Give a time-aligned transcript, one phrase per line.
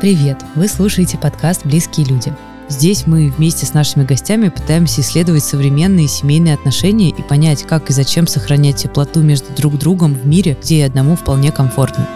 [0.00, 0.42] Привет!
[0.54, 2.32] Вы слушаете подкаст «Близкие люди».
[2.70, 7.92] Здесь мы вместе с нашими гостями пытаемся исследовать современные семейные отношения и понять, как и
[7.92, 12.08] зачем сохранять теплоту между друг другом в мире, где и одному вполне комфортно.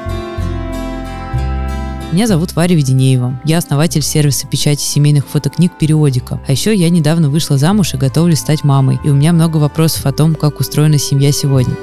[2.11, 3.39] Меня зовут Варя Веденеева.
[3.45, 6.41] Я основатель сервиса печати семейных фотокниг «Периодика».
[6.49, 8.99] А еще я недавно вышла замуж и готовлюсь стать мамой.
[9.05, 11.75] И у меня много вопросов о том, как устроена семья сегодня.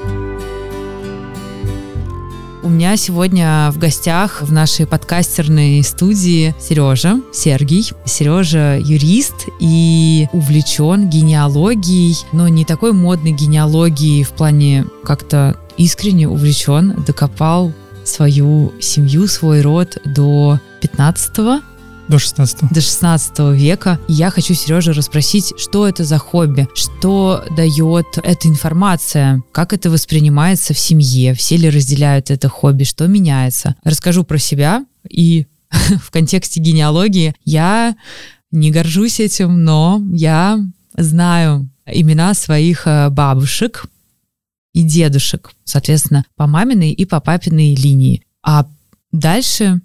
[2.63, 7.89] У меня сегодня в гостях в нашей подкастерной студии Сережа, Сергей.
[8.05, 17.03] Сережа юрист и увлечен генеалогией, но не такой модной генеалогией в плане как-то искренне увлечен,
[17.07, 21.63] докопал свою семью, свой род до 15
[22.07, 23.99] до 16 До 16 века.
[24.07, 29.89] И я хочу Сережу расспросить, что это за хобби, что дает эта информация, как это
[29.89, 33.75] воспринимается в семье, все ли разделяют это хобби, что меняется.
[33.83, 35.47] Расскажу про себя и
[36.01, 37.95] в контексте генеалогии я
[38.51, 40.59] не горжусь этим, но я
[40.95, 43.85] знаю имена своих э, бабушек
[44.73, 48.23] и дедушек, соответственно, по маминой и по папиной линии.
[48.43, 48.67] А
[49.11, 49.81] дальше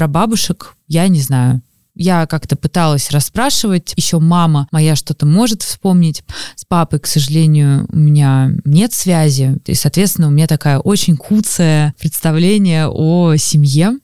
[0.00, 1.60] про бабушек я не знаю.
[1.94, 3.92] Я как-то пыталась расспрашивать.
[3.96, 6.22] Еще мама моя что-то может вспомнить.
[6.56, 9.58] С папой, к сожалению, у меня нет связи.
[9.66, 13.98] И, соответственно, у меня такая очень куцое представление о семье.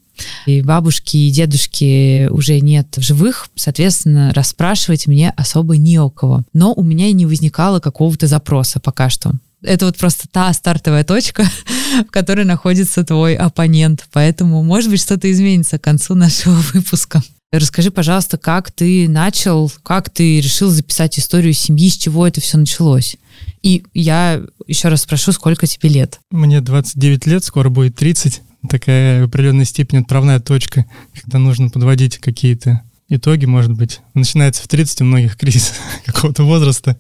[0.44, 6.42] И бабушки и дедушки уже нет в живых, соответственно, расспрашивать мне особо не у кого.
[6.52, 9.32] Но у меня и не возникало какого-то запроса пока что.
[9.62, 11.44] Это вот просто та стартовая точка,
[12.08, 14.06] в которой находится твой оппонент.
[14.12, 17.22] Поэтому, может быть, что-то изменится к концу нашего выпуска.
[17.52, 22.58] Расскажи, пожалуйста, как ты начал, как ты решил записать историю семьи, с чего это все
[22.58, 23.16] началось?
[23.62, 26.20] И я еще раз спрошу, сколько тебе лет?
[26.30, 28.42] Мне 29 лет, скоро будет 30.
[28.68, 30.86] Такая в определенной степени отправная точка,
[31.20, 34.00] когда нужно подводить какие-то итоги, может быть.
[34.14, 35.74] Начинается в 30 у многих кризис
[36.04, 36.96] какого-то возраста.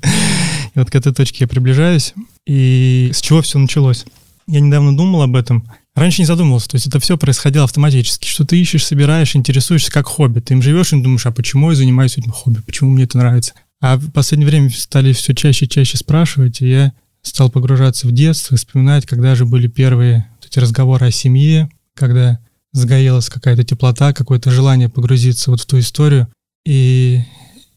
[0.74, 2.14] И вот к этой точке я приближаюсь.
[2.46, 4.04] И с чего все началось?
[4.46, 5.68] Я недавно думал об этом.
[5.94, 10.06] Раньше не задумывался, то есть это все происходило автоматически, что ты ищешь, собираешь, интересуешься как
[10.06, 10.40] хобби.
[10.40, 13.54] Ты им живешь и думаешь, а почему я занимаюсь этим хобби, почему мне это нравится.
[13.80, 16.92] А в последнее время стали все чаще и чаще спрашивать, и я
[17.22, 22.40] стал погружаться в детство, вспоминать, когда же были первые эти разговоры о семье, когда
[22.76, 26.28] загорелась какая-то теплота, какое-то желание погрузиться вот в ту историю.
[26.66, 27.22] И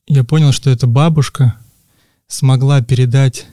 [0.07, 1.55] я понял, что эта бабушка
[2.27, 3.47] смогла передать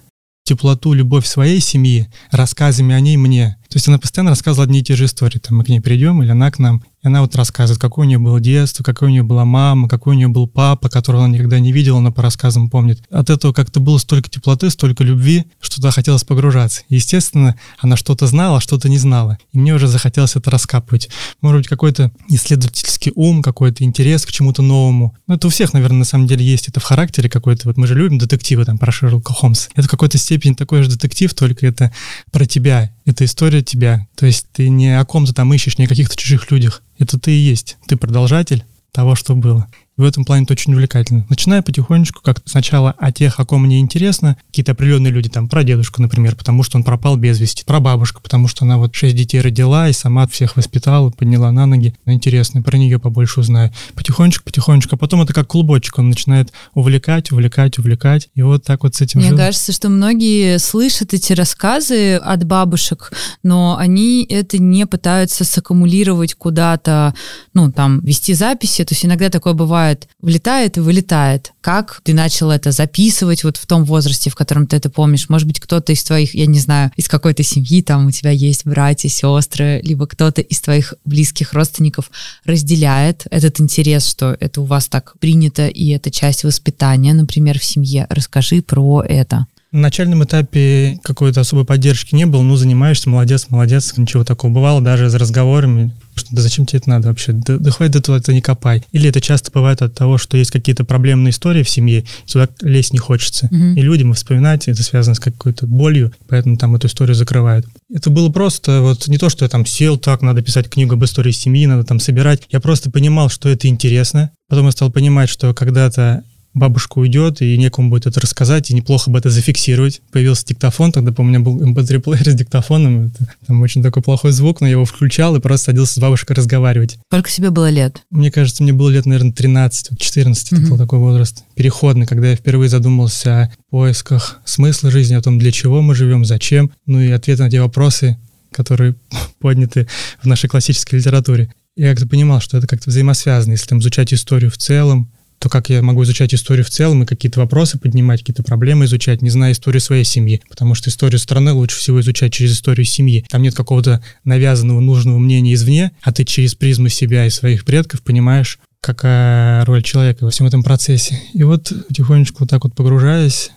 [0.44, 3.56] теплоту, любовь своей семьи рассказами о ней мне.
[3.69, 5.38] То есть она постоянно рассказывала одни и те же истории.
[5.38, 6.82] Там мы к ней придем, или она к нам.
[7.03, 10.15] И она вот рассказывает, какое у нее было детство, какое у нее была мама, какой
[10.15, 13.03] у нее был папа, которого она никогда не видела, но по рассказам помнит.
[13.10, 16.82] От этого как-то было столько теплоты, столько любви, что туда хотелось погружаться.
[16.88, 19.38] естественно, она что-то знала, а что-то не знала.
[19.53, 21.09] И мне уже захотелось это раскапывать.
[21.41, 25.15] Может быть, какой-то исследовательский ум, какой-то интерес к чему-то новому.
[25.26, 27.69] Ну, это у всех, наверное, на самом деле есть это в характере какой-то.
[27.69, 29.69] Вот мы же любим детективы там про Шерлока Холмса.
[29.75, 31.93] Это в какой-то степени такой же детектив, только это
[32.32, 32.91] про тебя.
[33.05, 34.06] Это история тебя.
[34.15, 36.83] То есть ты не о ком-то там ищешь, не о каких-то чужих людях.
[36.99, 37.77] Это ты и есть.
[37.87, 41.24] Ты продолжатель того, что было в этом плане это очень увлекательно.
[41.30, 45.64] Начиная потихонечку, как сначала о тех, о ком мне интересно, какие-то определенные люди, там, про
[45.64, 49.16] дедушку, например, потому что он пропал без вести, про бабушку, потому что она вот шесть
[49.16, 51.94] детей родила и сама всех воспитала, подняла на ноги.
[52.04, 53.72] Ну, интересно, про нее побольше узнаю.
[53.94, 58.82] Потихонечку, потихонечку, а потом это как клубочек, он начинает увлекать, увлекать, увлекать, и вот так
[58.82, 59.38] вот с этим Мне жил.
[59.38, 67.14] кажется, что многие слышат эти рассказы от бабушек, но они это не пытаются саккумулировать куда-то,
[67.54, 71.52] ну, там, вести записи, то есть иногда такое бывает, бывает, влетает и вылетает.
[71.60, 75.28] Как ты начал это записывать вот в том возрасте, в котором ты это помнишь?
[75.28, 78.64] Может быть, кто-то из твоих, я не знаю, из какой-то семьи, там у тебя есть
[78.66, 82.10] братья, сестры, либо кто-то из твоих близких родственников
[82.44, 87.64] разделяет этот интерес, что это у вас так принято, и это часть воспитания, например, в
[87.64, 88.06] семье.
[88.10, 89.46] Расскажи про это.
[89.76, 94.50] На начальном этапе какой-то особой поддержки не было, ну, занимаешься, молодец, молодец, ничего такого.
[94.50, 98.17] Бывало даже за разговорами, что да зачем тебе это надо вообще, да, да хватит этого,
[98.17, 98.82] это не копай.
[98.93, 102.49] Или это часто бывает от того, что есть какие-то проблемные истории в семье, и туда
[102.62, 103.50] лезть не хочется.
[103.52, 103.75] Mm-hmm.
[103.75, 107.67] И людям вспоминать, это связано с какой-то болью, поэтому там эту историю закрывают.
[107.94, 111.05] Это было просто вот не то, что я там сел, так, надо писать книгу об
[111.05, 112.44] истории семьи, надо там собирать.
[112.49, 114.31] Я просто понимал, что это интересно.
[114.49, 116.25] Потом я стал понимать, что когда-то
[116.56, 120.00] бабушка уйдет, и некому будет это рассказать, и неплохо бы это зафиксировать.
[120.11, 124.32] Появился диктофон, тогда, помню, у меня был mp3-плеер с диктофоном, это, там очень такой плохой
[124.32, 126.99] звук, но я его включал и просто садился с бабушкой разговаривать.
[127.08, 128.03] Сколько себе было лет?
[128.11, 130.58] Мне кажется, мне было лет, наверное, 13, 14, mm-hmm.
[130.58, 135.38] это был такой возраст переходный, когда я впервые задумался о поисках смысла жизни, о том,
[135.38, 138.17] для чего мы живем, зачем, ну и ответы на те вопросы,
[138.50, 138.94] которые
[139.41, 139.87] подняты
[140.23, 141.52] в нашей классической литературе.
[141.76, 143.52] я как-то понимал, что это как-то взаимосвязано.
[143.52, 147.06] Если там изучать историю в целом, то как я могу изучать историю в целом и
[147.06, 150.41] какие-то вопросы поднимать, какие-то проблемы изучать, не зная историю своей семьи.
[150.49, 153.25] Потому что историю страны лучше всего изучать через историю семьи.
[153.29, 158.03] Там нет какого-то навязанного нужного мнения извне, а ты через призму себя и своих предков
[158.03, 161.21] понимаешь, какая роль человека во всем этом процессе.
[161.35, 163.50] И вот потихонечку вот так вот погружаясь,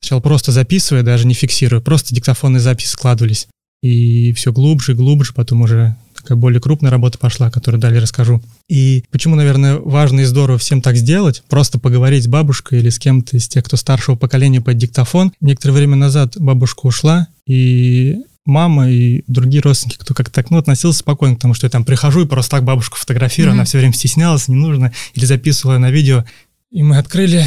[0.00, 3.48] сначала просто записывая, даже не фиксируя, просто диктофонные записи складывались.
[3.82, 8.42] И все глубже глубже, потом уже такая более крупная работа пошла, которую далее расскажу.
[8.68, 12.98] И почему, наверное, важно и здорово всем так сделать, просто поговорить с бабушкой или с
[12.98, 15.32] кем-то из тех, кто старшего поколения под диктофон.
[15.40, 18.16] Некоторое время назад бабушка ушла, и
[18.46, 22.22] мама и другие родственники, кто как-то так, ну, относился спокойно, потому что я там прихожу
[22.22, 23.56] и просто так бабушку фотографирую, mm-hmm.
[23.56, 26.24] она все время стеснялась, не нужно, или записывала на видео.
[26.70, 27.46] И мы открыли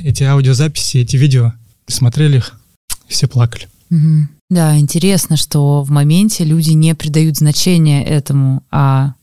[0.00, 1.54] эти аудиозаписи, эти видео,
[1.86, 2.60] смотрели их,
[3.08, 3.68] все плакали.
[3.92, 4.35] Mm-hmm.
[4.48, 9.14] Да, интересно, что в моменте люди не придают значения этому, а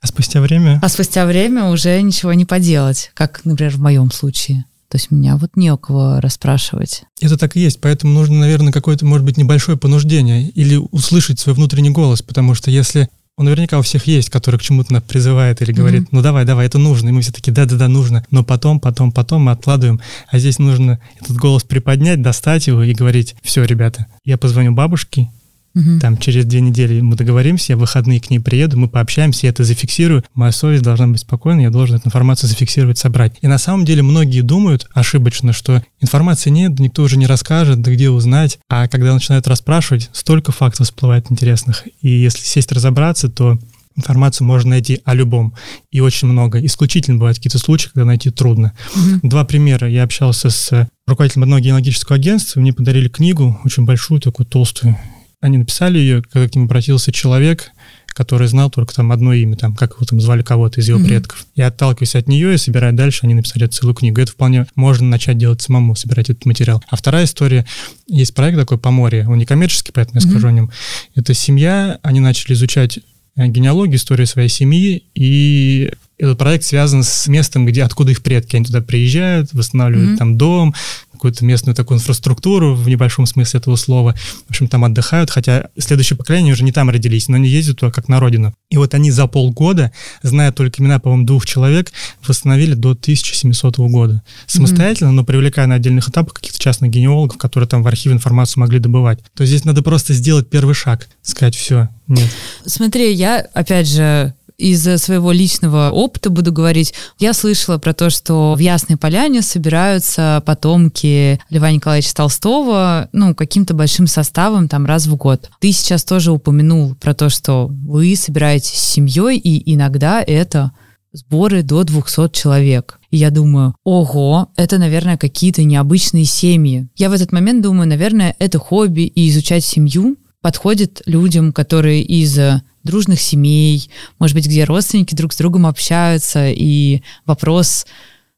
[0.00, 0.80] а спустя время?
[0.82, 4.64] А спустя время уже ничего не поделать, как, например, в моем случае.
[4.88, 7.04] То есть меня вот не у кого расспрашивать.
[7.20, 11.54] Это так и есть, поэтому нужно, наверное, какое-то, может быть, небольшое понуждение или услышать свой
[11.54, 13.08] внутренний голос, потому что если
[13.42, 16.08] он наверняка у всех есть, который к чему-то нас призывает или говорит, mm-hmm.
[16.12, 17.08] ну давай, давай, это нужно.
[17.08, 18.24] И мы все таки да-да-да, нужно.
[18.30, 20.00] Но потом, потом, потом мы откладываем.
[20.30, 25.28] А здесь нужно этот голос приподнять, достать его и говорить, все, ребята, я позвоню бабушке,
[25.74, 26.00] Угу.
[26.00, 29.50] Там через две недели мы договоримся, я в выходные к ней приеду, мы пообщаемся, я
[29.50, 30.24] это зафиксирую.
[30.34, 33.34] Моя совесть должна быть спокойна, я должен эту информацию зафиксировать, собрать.
[33.40, 37.92] И на самом деле многие думают ошибочно, что информации нет, никто уже не расскажет, да
[37.92, 38.58] где узнать.
[38.68, 41.84] А когда начинают расспрашивать, столько фактов всплывает интересных.
[42.00, 43.58] И если сесть разобраться, то
[43.96, 45.54] информацию можно найти о любом.
[45.90, 46.64] И очень много.
[46.64, 48.72] Исключительно бывают какие-то случаи, когда найти трудно.
[48.94, 49.28] Угу.
[49.28, 49.88] Два примера.
[49.88, 54.96] Я общался с руководителем одного генеалогического агентства, мне подарили книгу, очень большую, такую толстую.
[55.42, 57.72] Они написали ее, когда к ним обратился человек,
[58.06, 61.04] который знал только там одно имя, там, как его там звали кого-то из его mm-hmm.
[61.04, 61.46] предков.
[61.56, 64.20] И отталкиваясь от нее и собирая дальше, они написали целую книгу.
[64.20, 66.80] Это вполне можно начать делать самому, собирать этот материал.
[66.88, 67.66] А вторая история,
[68.06, 70.30] есть проект такой «Поморье», он не коммерческий, поэтому я mm-hmm.
[70.30, 70.70] скажу о нем.
[71.16, 73.00] Это семья, они начали изучать
[73.34, 78.54] э, генеалогию, историю своей семьи, и этот проект связан с местом, где откуда их предки.
[78.54, 80.18] Они туда приезжают, восстанавливают mm-hmm.
[80.18, 80.74] там дом,
[81.22, 84.16] какую-то местную такую инфраструктуру в небольшом смысле этого слова.
[84.48, 87.92] В общем, там отдыхают, хотя следующее поколение уже не там родились, но они ездят туда
[87.92, 88.52] как на родину.
[88.70, 89.92] И вот они за полгода,
[90.22, 91.92] зная только имена, по-моему, двух человек,
[92.26, 94.24] восстановили до 1700 года.
[94.48, 95.12] Самостоятельно, mm-hmm.
[95.12, 99.20] но привлекая на отдельных этапах каких-то частных генеалогов, которые там в архиве информацию могли добывать.
[99.36, 102.28] То есть здесь надо просто сделать первый шаг, сказать все, нет.
[102.66, 106.94] Смотри, я, опять же, из своего личного опыта буду говорить.
[107.18, 113.74] Я слышала про то, что в Ясной Поляне собираются потомки Льва Николаевича Толстого, ну, каким-то
[113.74, 115.50] большим составом там раз в год.
[115.60, 120.72] Ты сейчас тоже упомянул про то, что вы собираетесь с семьей, и иногда это
[121.12, 122.98] сборы до 200 человек.
[123.10, 126.88] И я думаю, ого, это, наверное, какие-то необычные семьи.
[126.96, 132.38] Я в этот момент думаю, наверное, это хобби, и изучать семью подходит людям, которые из
[132.82, 137.86] дружных семей, может быть, где родственники друг с другом общаются, и вопрос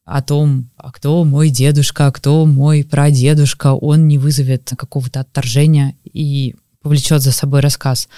[0.05, 5.97] о том, а кто мой дедушка, а кто мой прадедушка, он не вызовет какого-то отторжения
[6.05, 8.09] и повлечет за собой рассказ.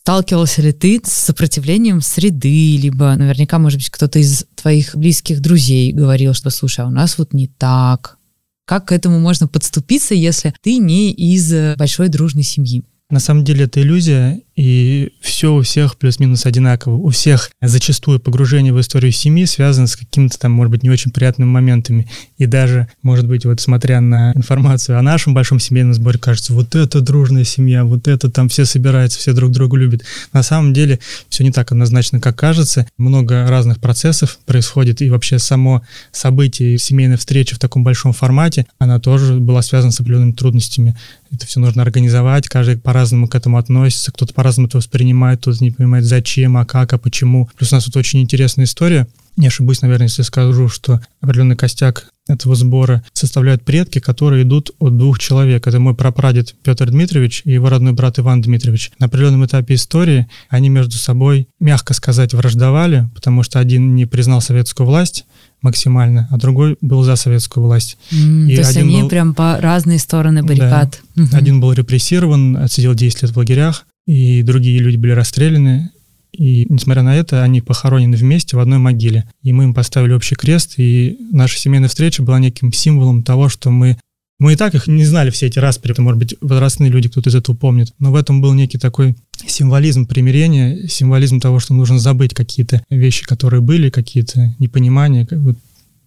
[0.00, 5.92] Сталкивался ли ты с сопротивлением среды, либо наверняка, может быть, кто-то из твоих близких друзей
[5.92, 8.18] говорил, что, слушай, а у нас вот не так.
[8.66, 12.82] Как к этому можно подступиться, если ты не из большой дружной семьи?
[13.10, 16.96] На самом деле это иллюзия, и все у всех плюс-минус одинаково.
[16.96, 21.10] У всех зачастую погружение в историю семьи связано с какими-то там, может быть, не очень
[21.10, 22.08] приятными моментами.
[22.36, 26.74] И даже, может быть, вот смотря на информацию о нашем большом семейном сборе, кажется, вот
[26.74, 30.02] это дружная семья, вот это там все собираются, все друг друга любят.
[30.32, 32.86] На самом деле все не так однозначно, как кажется.
[32.98, 39.00] Много разных процессов происходит, и вообще само событие семейной встречи в таком большом формате, она
[39.00, 40.94] тоже была связана с определенными трудностями.
[41.30, 45.70] Это все нужно организовать, каждый по-разному к этому относится, кто-то по-разному это воспринимает, кто-то не
[45.70, 47.48] понимает, зачем, а как, а почему.
[47.56, 49.06] Плюс у нас тут очень интересная история.
[49.36, 54.96] Не ошибусь, наверное, если скажу, что определенный костяк этого сбора составляют предки, которые идут от
[54.96, 55.64] двух человек.
[55.68, 58.90] Это мой прапрадед Петр Дмитриевич и его родной брат Иван Дмитриевич.
[58.98, 64.40] На определенном этапе истории они между собой, мягко сказать, враждовали, потому что один не признал
[64.40, 65.24] советскую власть,
[65.62, 67.96] максимально, а другой был за советскую власть.
[68.10, 71.00] Mm, и то есть они был, прям по разные стороны баррикад.
[71.14, 71.36] Да, угу.
[71.36, 75.90] Один был репрессирован, отсидел 10 лет в лагерях, и другие люди были расстреляны.
[76.32, 79.28] И, несмотря на это, они похоронены вместе в одной могиле.
[79.42, 83.70] И мы им поставили общий крест, и наша семейная встреча была неким символом того, что
[83.70, 83.98] мы
[84.38, 87.34] Мы и так их не знали все эти распри, может быть, возрастные люди, кто-то из
[87.36, 87.94] этого помнит.
[88.00, 89.14] Но в этом был некий такой
[89.46, 95.28] символизм примирения, символизм того, что нужно забыть какие-то вещи, которые были, какие-то непонимания,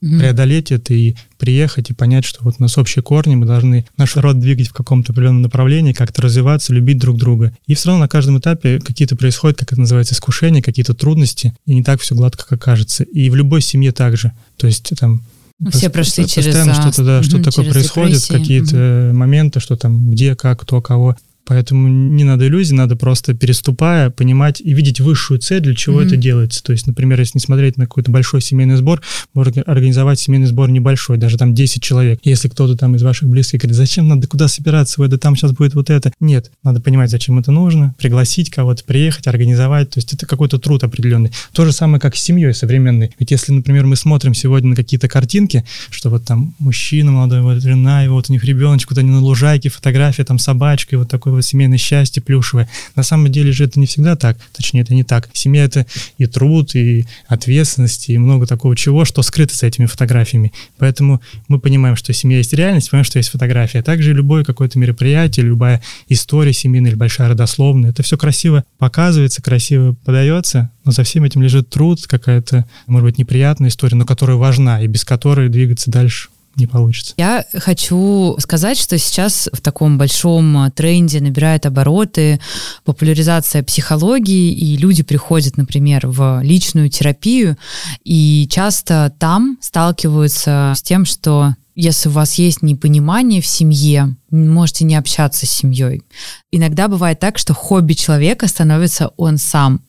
[0.01, 0.19] угу.
[0.19, 4.15] преодолеть это и приехать и понять, что вот у нас общие корни, мы должны наш
[4.15, 7.55] род двигать в каком-то определенном направлении, как-то развиваться, любить друг друга.
[7.67, 11.75] И все равно на каждом этапе какие-то происходят, как это называется, искушения, какие-то трудности, и
[11.75, 13.03] не так все гладко, как кажется.
[13.03, 14.31] И в любой семье также.
[14.57, 15.21] То есть там
[15.59, 16.47] ну, все прошли через...
[16.47, 19.17] Постоянно что-то, да, что такое происходит, какие-то угу.
[19.17, 21.15] моменты, что там, где, как, кто, кого.
[21.45, 26.07] Поэтому не надо иллюзий, надо просто переступая, понимать и видеть высшую цель, для чего mm-hmm.
[26.07, 26.63] это делается.
[26.63, 29.01] То есть, например, если не смотреть на какой-то большой семейный сбор,
[29.33, 32.19] можно организовать семейный сбор небольшой, даже там 10 человек.
[32.23, 35.75] Если кто-то там из ваших близких говорит, зачем надо куда собираться, да там сейчас будет
[35.75, 36.11] вот это.
[36.19, 39.91] Нет, надо понимать, зачем это нужно, пригласить кого-то, приехать, организовать.
[39.91, 41.31] То есть это какой-то труд определенный.
[41.53, 43.11] То же самое, как с семьей современной.
[43.19, 47.61] Ведь если, например, мы смотрим сегодня на какие-то картинки, что вот там мужчина молодой, вот
[47.61, 51.09] жена его, вот у них ребеночек, вот они на лужайке, фотография, там собачка, и вот
[51.09, 52.69] такой вот семейное счастье плюшевое.
[52.95, 55.29] На самом деле же это не всегда так, точнее, это не так.
[55.33, 55.85] Семья— это
[56.17, 60.53] и труд, и ответственность, и много такого чего, что скрыто за этими фотографиями.
[60.77, 63.79] Поэтому мы понимаем, что семья есть реальность, понимаем, что есть фотография.
[63.79, 69.41] А также любое какое-то мероприятие, любая история семейная или большая родословная, это все красиво показывается,
[69.41, 74.37] красиво подается, но за всем этим лежит труд, какая-то, может быть, неприятная история, но которая
[74.37, 77.13] важна, и без которой двигаться дальше не получится.
[77.17, 82.39] Я хочу сказать, что сейчас в таком большом тренде набирает обороты
[82.83, 87.57] популяризация психологии, и люди приходят, например, в личную терапию,
[88.03, 94.85] и часто там сталкиваются с тем, что если у вас есть непонимание в семье, можете
[94.85, 96.03] не общаться с семьей.
[96.51, 99.81] Иногда бывает так, что хобби человека становится он сам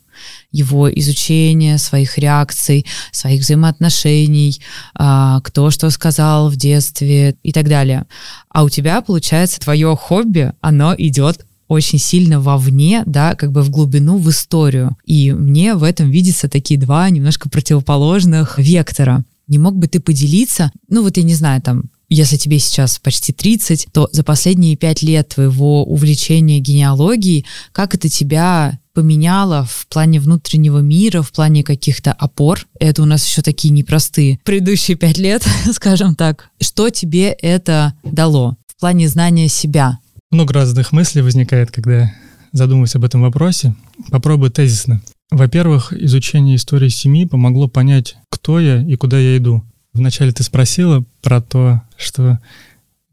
[0.50, 4.60] его изучение своих реакций, своих взаимоотношений,
[4.94, 8.06] а, кто что сказал в детстве и так далее.
[8.48, 13.70] А у тебя, получается, твое хобби, оно идет очень сильно вовне, да, как бы в
[13.70, 14.96] глубину, в историю.
[15.04, 19.24] И мне в этом видятся такие два немножко противоположных вектора.
[19.48, 23.32] Не мог бы ты поделиться, ну вот я не знаю, там, если тебе сейчас почти
[23.32, 30.20] 30, то за последние пять лет твоего увлечения генеалогией, как это тебя поменяло в плане
[30.20, 32.66] внутреннего мира, в плане каких-то опор?
[32.80, 36.50] Это у нас еще такие непростые предыдущие пять лет, скажем так.
[36.60, 39.98] Что тебе это дало в плане знания себя?
[40.30, 42.12] Много разных мыслей возникает, когда
[42.52, 43.74] задумываюсь об этом вопросе.
[44.10, 45.02] Попробую тезисно.
[45.30, 49.62] Во-первых, изучение истории семьи помогло понять, кто я и куда я иду.
[49.96, 52.38] Вначале ты спросила про то, что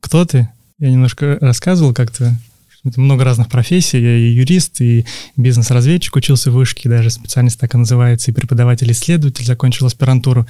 [0.01, 0.49] кто ты.
[0.79, 2.37] Я немножко рассказывал как-то.
[2.97, 4.01] Много разных профессий.
[4.01, 5.05] Я и юрист, и
[5.37, 10.45] бизнес-разведчик учился в вышке, даже специальность так и называется, и преподаватель-исследователь, закончил аспирантуру.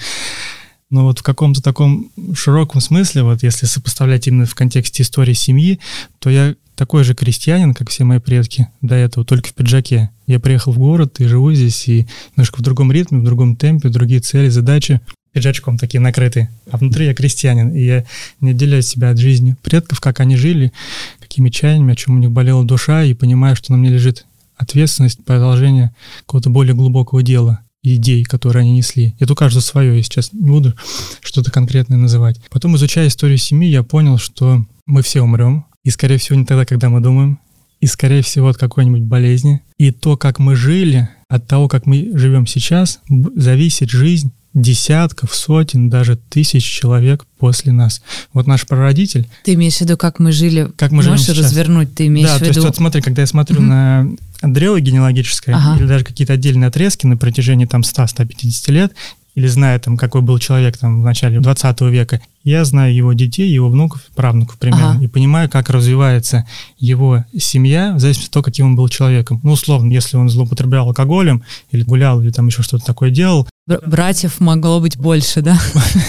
[0.90, 5.80] Но вот в каком-то таком широком смысле, вот если сопоставлять именно в контексте истории семьи,
[6.18, 10.10] то я такой же крестьянин, как все мои предки до этого, только в пиджаке.
[10.26, 13.90] Я приехал в город и живу здесь, и немножко в другом ритме, в другом темпе,
[13.90, 15.00] другие цели, задачи
[15.34, 18.06] пиджачком такие накрытые, а внутри я крестьянин, и я
[18.40, 20.72] не отделяю себя от жизни предков, как они жили,
[21.20, 24.26] какими чаяниями, о чем у них болела душа, и понимаю, что на мне лежит
[24.56, 29.14] ответственность продолжения какого-то более глубокого дела идей, которые они несли.
[29.20, 30.74] Это у каждого свое, я сейчас не буду
[31.22, 32.40] что-то конкретное называть.
[32.50, 36.66] Потом, изучая историю семьи, я понял, что мы все умрем, и, скорее всего, не тогда,
[36.66, 37.40] когда мы думаем,
[37.82, 39.62] и, скорее всего, от какой-нибудь болезни.
[39.78, 43.02] И то, как мы жили, от того, как мы живем сейчас,
[43.36, 48.02] зависит жизнь десятков, сотен, даже тысяч человек после нас.
[48.34, 49.28] Вот наш прародитель...
[49.44, 50.72] Ты имеешь в виду, как мы жили?
[50.78, 51.46] Как мы Можешь живем сейчас?
[51.46, 51.96] развернуть?
[51.96, 52.54] Ты имеешь да, в виду...
[52.54, 53.66] то есть вот смотри, когда я смотрю угу.
[53.66, 54.08] на
[54.44, 55.80] древо генеалогическое ага.
[55.80, 58.94] или даже какие-то отдельные отрезки на протяжении там 100-150 лет,
[59.36, 63.50] или зная там, какой был человек там в начале 20 века, я знаю его детей,
[63.50, 65.04] его внуков, правнуков примерно, ага.
[65.04, 66.46] и понимаю, как развивается
[66.78, 69.40] его семья в зависимости от того, каким он был человеком.
[69.44, 73.48] Ну, условно, если он злоупотреблял алкоголем, или гулял, или там еще что-то такое делал.
[73.66, 75.58] Братьев могло быть больше, да?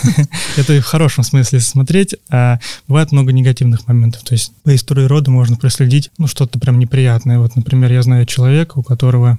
[0.57, 4.23] Это в хорошем смысле смотреть, а бывает много негативных моментов.
[4.25, 7.38] То есть по истории рода можно проследить, ну, что-то прям неприятное.
[7.38, 9.38] Вот, например, я знаю человека, у которого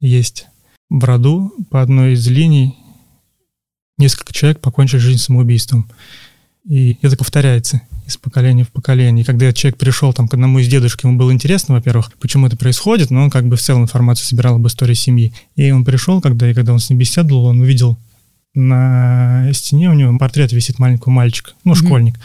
[0.00, 0.46] есть
[0.90, 2.76] в роду по одной из линий
[3.98, 5.90] несколько человек покончили жизнь самоубийством.
[6.64, 9.22] И это повторяется из поколения в поколение.
[9.22, 12.56] И когда человек пришел там, к одному из дедушек, ему было интересно, во-первых, почему это
[12.56, 15.32] происходит, но он как бы в целом информацию собирал об истории семьи.
[15.56, 17.98] И он пришел, когда, и когда он с ним беседовал, он увидел
[18.54, 21.86] на стене у него портрет висит маленького мальчика, ну, mm-hmm.
[21.86, 22.16] школьник.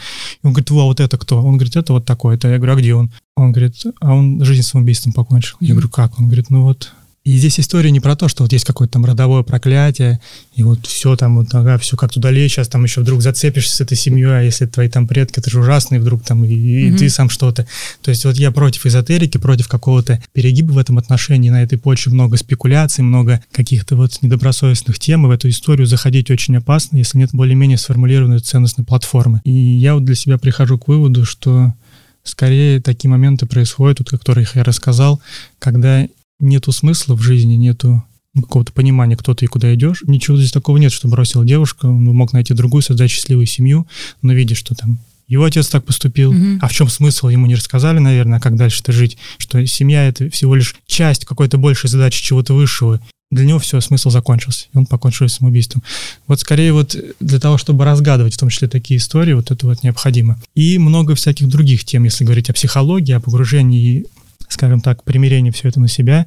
[0.42, 1.42] И он говорит, вау, вот это кто?
[1.42, 2.36] Он говорит, это вот такой.
[2.36, 3.10] Это я говорю, а где он?
[3.36, 5.56] Он говорит, а он жизнь самоубийством покончил.
[5.56, 5.66] Mm-hmm.
[5.66, 6.18] Я говорю, как?
[6.20, 9.04] Он говорит, ну вот И здесь история не про то, что вот есть какое-то там
[9.04, 10.20] родовое проклятие,
[10.54, 13.76] и вот все там, вот, ага, все как туда лечь, сейчас там еще вдруг зацепишься
[13.76, 16.48] с этой семьей, а если твои там предки, это же ужасно, и вдруг там и,
[16.48, 16.96] и mm-hmm.
[16.96, 17.66] ты сам что-то.
[18.00, 22.10] То есть вот я против эзотерики, против какого-то перегиба в этом отношении, на этой почве
[22.10, 27.18] много спекуляций, много каких-то вот недобросовестных тем, и в эту историю заходить очень опасно, если
[27.18, 29.42] нет более-менее сформулированной ценностной платформы.
[29.44, 31.74] И я вот для себя прихожу к выводу, что
[32.22, 35.20] скорее такие моменты происходят, вот, о которых я рассказал,
[35.58, 36.06] когда
[36.40, 38.02] нету смысла в жизни, нету
[38.34, 40.02] какого-то понимания, кто ты и куда идешь.
[40.06, 43.86] Ничего здесь такого нет, что бросил девушку, он мог найти другую, создать счастливую семью,
[44.22, 46.58] но видишь, что там его отец так поступил, mm-hmm.
[46.60, 50.56] а в чем смысл, ему не рассказали, наверное, как дальше-то жить, что семья— это всего
[50.56, 53.00] лишь часть какой-то большей задачи чего-то высшего.
[53.30, 55.84] Для него все, смысл закончился, и он покончил с самоубийством.
[56.26, 59.84] Вот скорее вот для того, чтобы разгадывать в том числе такие истории, вот это вот
[59.84, 60.36] необходимо.
[60.56, 64.06] И много всяких других тем, если говорить о психологии, о погружении
[64.52, 66.26] скажем так, примирение все это на себя.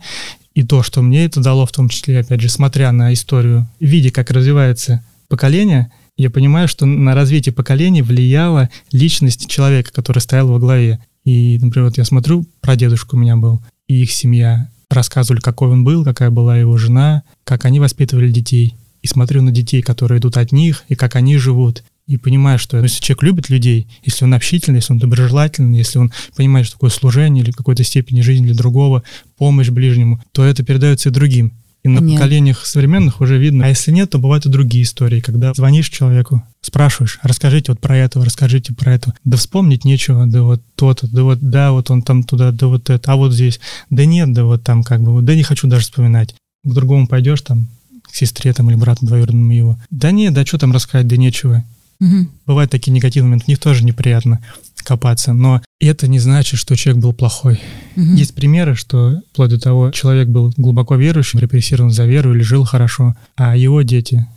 [0.53, 4.11] И то, что мне это дало, в том числе, опять же, смотря на историю, видя,
[4.11, 10.59] как развивается поколение, я понимаю, что на развитие поколения влияла личность человека, который стоял во
[10.59, 10.99] главе.
[11.25, 15.69] И, например, вот я смотрю, про дедушку у меня был, и их семья рассказывали, какой
[15.69, 18.75] он был, какая была его жена, как они воспитывали детей.
[19.01, 22.77] И смотрю на детей, которые идут от них, и как они живут и понимаешь, что
[22.81, 26.89] если человек любит людей, если он общительный, если он доброжелательный, если он понимает, что такое
[26.89, 29.03] служение или какой-то степени жизни для другого,
[29.37, 31.53] помощь ближнему, то это передается и другим.
[31.83, 32.15] И на нет.
[32.15, 33.65] поколениях современных уже видно.
[33.65, 37.97] А если нет, то бывают и другие истории, когда звонишь человеку, спрашиваешь, расскажите вот про
[37.97, 39.13] это, расскажите про это.
[39.25, 42.89] Да вспомнить нечего, да вот то-то, да вот, да, вот он там туда, да вот
[42.89, 43.59] это, а вот здесь.
[43.89, 46.35] Да нет, да вот там как бы, да не хочу даже вспоминать.
[46.63, 47.67] К другому пойдешь там,
[48.09, 49.77] к сестре там или брату двоюродному его.
[49.89, 51.65] Да нет, да что там рассказать, да нечего.
[51.99, 52.27] Угу.
[52.47, 54.43] Бывают такие негативные моменты, в них тоже неприятно
[54.83, 57.59] копаться, но это не значит, что человек был плохой.
[57.95, 58.05] Угу.
[58.05, 62.65] Есть примеры, что вплоть до того, человек был глубоко верующим, репрессирован за веру или жил
[62.65, 64.27] хорошо, а его дети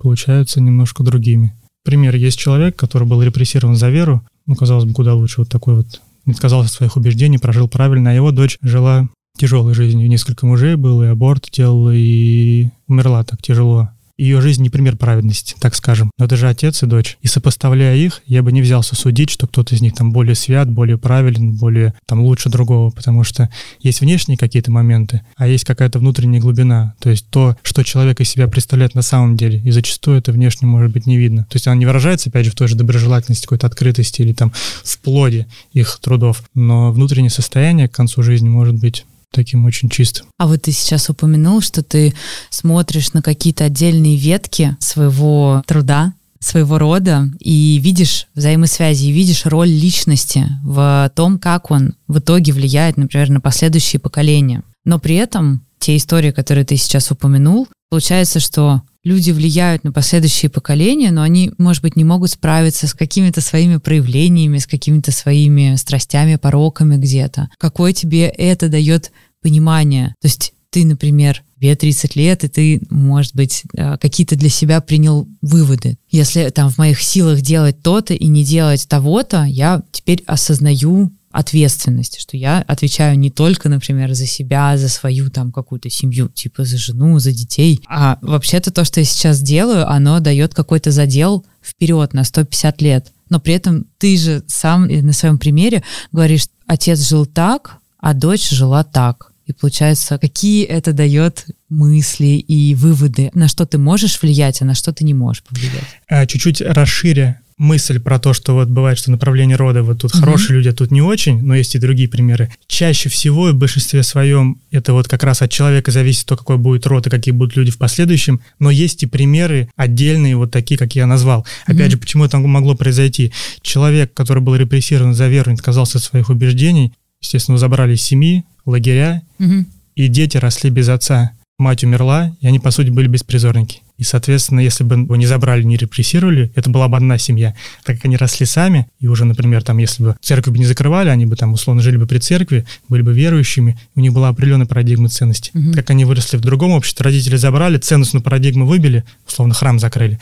[0.00, 1.54] получаются немножко другими.
[1.84, 5.76] Пример, есть человек, который был репрессирован за веру, ну, казалось бы, куда лучше, вот такой
[5.76, 9.08] вот, не отказался от своих убеждений, прожил правильно, а его дочь жила
[9.38, 10.08] тяжелой жизнью.
[10.08, 15.54] Несколько мужей было, и аборт делала, и умерла так тяжело ее жизнь не пример праведности,
[15.60, 16.10] так скажем.
[16.18, 17.16] Но это же отец и дочь.
[17.22, 20.68] И сопоставляя их, я бы не взялся судить, что кто-то из них там более свят,
[20.68, 23.48] более правилен, более там лучше другого, потому что
[23.80, 26.94] есть внешние какие-то моменты, а есть какая-то внутренняя глубина.
[26.98, 30.66] То есть то, что человек из себя представляет на самом деле, и зачастую это внешне
[30.66, 31.44] может быть не видно.
[31.44, 34.52] То есть она не выражается, опять же, в той же доброжелательности, какой-то открытости или там
[34.82, 40.26] в плоде их трудов, но внутреннее состояние к концу жизни может быть таким очень чистым.
[40.38, 42.14] А вот ты сейчас упомянул, что ты
[42.50, 49.68] смотришь на какие-то отдельные ветки своего труда, своего рода и видишь взаимосвязи, и видишь роль
[49.68, 54.62] личности в том, как он в итоге влияет, например, на последующие поколения.
[54.84, 60.50] Но при этом те истории, которые ты сейчас упомянул, получается, что люди влияют на последующие
[60.50, 65.76] поколения, но они, может быть, не могут справиться с какими-то своими проявлениями, с какими-то своими
[65.76, 67.48] страстями, пороками где-то.
[67.58, 70.14] Какое тебе это дает понимание?
[70.20, 74.80] То есть ты, например, тебе 30 лет, и ты, может быть, э, какие-то для себя
[74.80, 75.98] принял выводы.
[76.10, 82.20] Если там в моих силах делать то-то и не делать того-то, я теперь осознаю ответственность,
[82.20, 86.78] что я отвечаю не только, например, за себя, за свою там какую-то семью, типа за
[86.78, 92.12] жену, за детей, а вообще-то то, что я сейчас делаю, оно дает какой-то задел вперед
[92.14, 93.12] на 150 лет.
[93.28, 98.48] Но при этом ты же сам на своем примере говоришь, отец жил так, а дочь
[98.48, 99.32] жила так.
[99.46, 104.74] И получается, какие это дает мысли и выводы, на что ты можешь влиять, а на
[104.74, 105.84] что ты не можешь повлиять.
[106.06, 110.20] А, чуть-чуть расширя мысль про то, что вот бывает, что направление рода, вот тут угу.
[110.20, 112.50] хорошие люди, а тут не очень, но есть и другие примеры.
[112.66, 116.86] Чаще всего, в большинстве своем, это вот как раз от человека зависит то, какой будет
[116.86, 120.94] род и какие будут люди в последующем, но есть и примеры отдельные, вот такие, как
[120.94, 121.44] я назвал.
[121.66, 121.90] Опять угу.
[121.90, 123.32] же, почему это могло произойти?
[123.60, 129.64] Человек, который был репрессирован за веру, отказался от своих убеждений, естественно, забрали семьи, лагеря, угу.
[129.96, 131.32] и дети росли без отца.
[131.58, 133.82] Мать умерла, и они, по сути, были беспризорники.
[133.96, 137.56] И, соответственно, если бы его не забрали, не репрессировали, это была бы одна семья.
[137.84, 141.08] Так как они росли сами, и уже, например, там, если бы церковь бы не закрывали,
[141.08, 144.66] они бы там, условно, жили бы при церкви, были бы верующими, у них была определенная
[144.66, 145.50] парадигма ценностей.
[145.52, 145.72] Угу.
[145.72, 150.20] Как они выросли в другом обществе, родители забрали, ценностную парадигму выбили, условно, храм закрыли.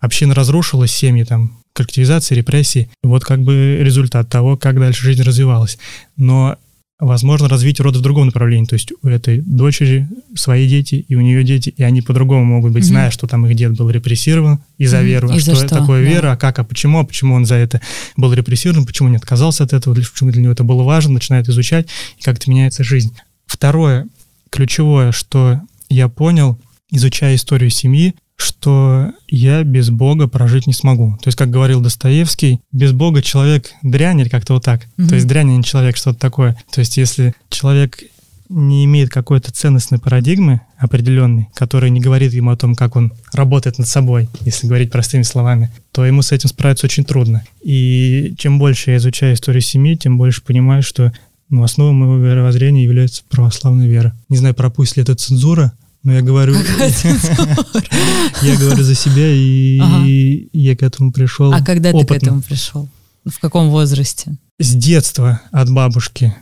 [0.00, 2.90] Община разрушилась, семьи там, коллективизация, репрессии.
[3.04, 5.78] Вот как бы результат того, как дальше жизнь развивалась.
[6.16, 6.56] Но
[6.98, 8.66] возможно развить род в другом направлении.
[8.66, 12.72] То есть у этой дочери свои дети, и у нее дети, и они по-другому могут
[12.72, 15.30] быть, mm зная, что там их дед был репрессирован из-за mm веру.
[15.30, 16.10] А и что, что такое да.
[16.10, 17.80] вера, а как, а почему, а почему он за это
[18.16, 21.88] был репрессирован, почему не отказался от этого, почему для него это было важно, начинает изучать,
[22.18, 23.14] и как-то меняется жизнь.
[23.46, 24.06] Второе,
[24.50, 26.58] ключевое, что я понял,
[26.90, 31.16] изучая историю семьи, что я без Бога прожить не смогу.
[31.22, 34.84] То есть, как говорил Достоевский, без Бога человек дрянь или как-то вот так.
[34.84, 35.08] Mm-hmm.
[35.08, 36.56] То есть дрянь, а не человек, что-то такое.
[36.70, 38.02] То есть, если человек
[38.48, 43.78] не имеет какой-то ценностной парадигмы определенной, которая не говорит ему о том, как он работает
[43.78, 47.42] над собой, если говорить простыми словами, то ему с этим справиться очень трудно.
[47.62, 51.12] И чем больше я изучаю историю семьи, тем больше понимаю, что
[51.48, 54.14] ну, основой моего веровоззрения является православная вера.
[54.28, 55.72] Не знаю, пропустит ли это цензура,
[56.06, 56.54] но я говорю,
[58.42, 61.52] я говорю за себя, и я к этому пришел.
[61.52, 62.88] А когда ты к этому пришел?
[63.24, 64.36] В каком возрасте?
[64.60, 66.32] С детства от бабушки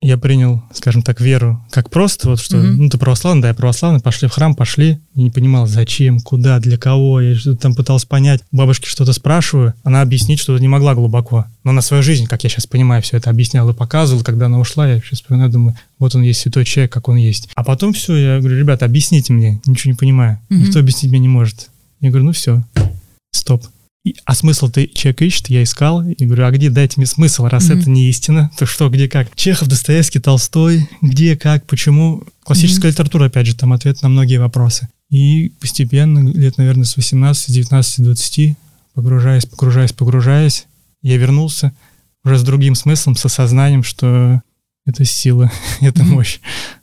[0.00, 2.76] я принял, скажем так, веру как просто, вот что, mm-hmm.
[2.76, 6.60] ну, ты православный, да, я православный, пошли в храм, пошли, и не понимал, зачем, куда,
[6.60, 10.94] для кого, я что-то там пытался понять, бабушке что-то спрашиваю, она объяснить что-то не могла
[10.94, 14.46] глубоко, но на свою жизнь, как я сейчас понимаю, все это объяснял и показывал, когда
[14.46, 17.48] она ушла, я сейчас вспоминаю, думаю, вот он есть святой человек, как он есть.
[17.56, 20.56] А потом все, я говорю, ребята, объясните мне, ничего не понимаю, mm-hmm.
[20.56, 21.70] никто объяснить мне не может.
[22.00, 22.62] Я говорю, ну все,
[23.32, 23.64] стоп
[24.24, 27.70] а смысл ты человек ищет, я искал, и говорю, а где, дайте мне смысл, раз
[27.70, 27.80] mm-hmm.
[27.80, 29.34] это не истина, то что, где, как?
[29.34, 32.22] Чехов, Достоевский, Толстой, где, как, почему?
[32.44, 32.92] Классическая mm-hmm.
[32.92, 34.88] литература, опять же, там ответ на многие вопросы.
[35.10, 38.56] И постепенно, лет, наверное, с 18, 19, 20,
[38.94, 40.66] погружаясь, погружаясь, погружаясь,
[41.02, 41.72] я вернулся
[42.24, 44.42] уже с другим смыслом, с осознанием, что
[44.86, 46.40] это сила, это мощь.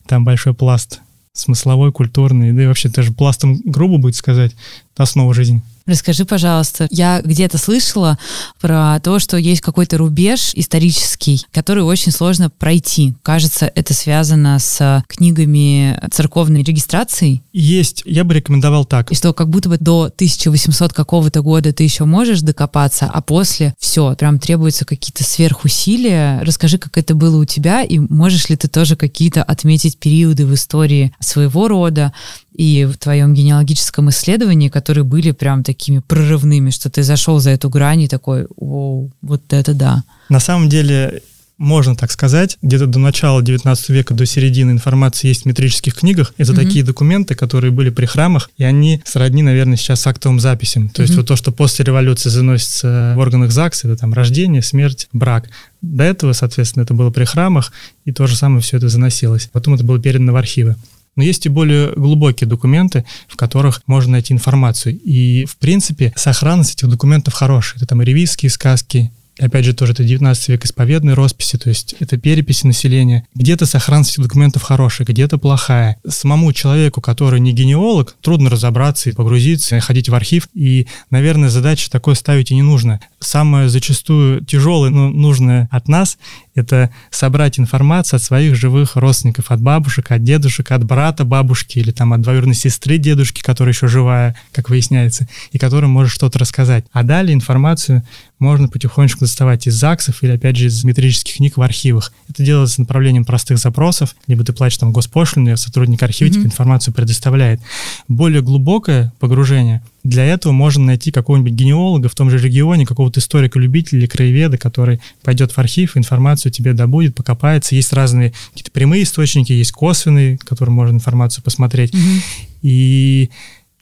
[0.08, 1.02] Там большой пласт
[1.34, 4.56] смысловой, культурный, да и вообще даже пластом грубо будет сказать,
[4.94, 5.62] это основа жизни.
[5.88, 8.18] Расскажи, пожалуйста, я где-то слышала
[8.60, 13.14] про то, что есть какой-то рубеж исторический, который очень сложно пройти.
[13.22, 17.44] Кажется, это связано с книгами церковной регистрации.
[17.54, 19.12] Есть, я бы рекомендовал так.
[19.12, 23.76] И что как будто бы до 1800 какого-то года ты еще можешь докопаться, а после
[23.78, 26.40] все, прям требуются какие-то сверхусилия.
[26.42, 30.54] Расскажи, как это было у тебя, и можешь ли ты тоже какие-то отметить периоды в
[30.56, 32.12] истории своего рода,
[32.56, 37.70] и в твоем генеалогическом исследовании, которые были прям такими прорывными, что ты зашел за эту
[37.70, 40.04] грань и такой, о, вот это да.
[40.30, 41.22] На самом деле,
[41.58, 46.34] можно так сказать, где-то до начала 19 века, до середины информации есть в метрических книгах.
[46.38, 46.56] Это mm-hmm.
[46.56, 50.90] такие документы, которые были при храмах, и они сродни, наверное, сейчас актовым записям.
[50.90, 51.06] То mm-hmm.
[51.06, 55.50] есть вот то, что после революции заносится в органах ЗАГС, это там рождение, смерть, брак.
[55.82, 57.72] До этого, соответственно, это было при храмах,
[58.06, 59.50] и то же самое все это заносилось.
[59.52, 60.76] Потом это было передано в архивы.
[61.16, 65.00] Но есть и более глубокие документы, в которых можно найти информацию.
[65.02, 67.78] И, в принципе, сохранность этих документов хорошая.
[67.78, 72.18] Это там ревизские сказки, опять же, тоже это 19 век исповедной росписи, то есть это
[72.18, 73.28] переписи населения.
[73.36, 75.98] Где-то сохранность документов хорошая, где-то плохая.
[76.08, 80.48] Самому человеку, который не генеолог, трудно разобраться и погрузиться, и ходить в архив.
[80.54, 83.02] И, наверное, задачи такой ставить и не нужно.
[83.20, 86.18] Самое зачастую тяжелое, но нужное от нас
[86.56, 91.92] это собрать информацию от своих живых родственников, от бабушек, от дедушек, от брата бабушки или
[91.92, 96.86] там от двоюродной сестры дедушки, которая еще живая, как выясняется, и которым можешь что-то рассказать.
[96.92, 98.04] А далее информацию
[98.40, 102.14] можно потихонечку доставать из ЗАГСов или, опять же, из метрических книг в архивах.
[102.30, 106.34] Это делается направлением простых запросов, либо ты платишь там госпошлину, и сотрудник архива mm-hmm.
[106.34, 107.62] тебе информацию предоставляет.
[108.08, 114.00] Более глубокое погружение— для этого можно найти какого-нибудь генеолога в том же регионе, какого-то историка-любителя
[114.00, 117.74] или краеведа, который пойдет в архив, информацию тебе добудет, покопается.
[117.74, 121.92] Есть разные какие-то прямые источники, есть косвенные, которым можно информацию посмотреть.
[121.92, 122.22] Mm-hmm.
[122.62, 123.30] И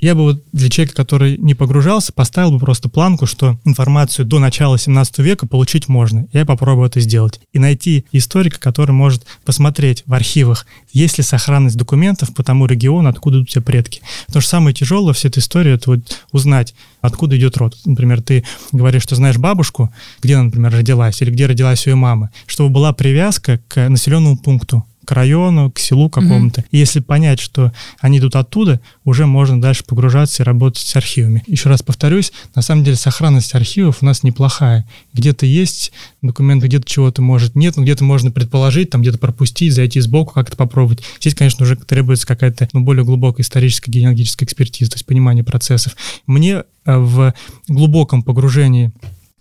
[0.04, 4.38] я бы вот для человека, который не погружался, поставил бы просто планку, что информацию до
[4.38, 6.28] начала 17 века получить можно.
[6.34, 7.40] Я попробую это сделать.
[7.54, 13.08] И найти историка, который может посмотреть в архивах, есть ли сохранность документов по тому региону,
[13.08, 14.02] откуда у тебя предки.
[14.28, 17.78] Потому что самое тяжелое всей этой истории, это вот узнать, откуда идет род.
[17.86, 19.90] Например, ты говоришь, что знаешь бабушку,
[20.22, 24.86] где она, например, родилась, или где родилась ее мама, чтобы была привязка к населенному пункту
[25.06, 26.62] к району, к селу какому-то.
[26.62, 26.68] Mm-hmm.
[26.72, 31.44] И если понять, что они идут оттуда, уже можно дальше погружаться и работать с архивами.
[31.48, 34.88] Еще раз повторюсь, на самом деле сохранность архивов у нас неплохая.
[35.14, 40.00] Где-то есть документы, где-то чего-то может нет, но где-то можно предположить, там где-то пропустить, зайти
[40.00, 41.04] сбоку, как-то попробовать.
[41.20, 45.96] Здесь, конечно, уже требуется какая-то ну, более глубокая историческая генеалогическая экспертиза, то есть понимание процессов.
[46.26, 47.34] Мне э, в
[47.68, 48.92] глубоком погружении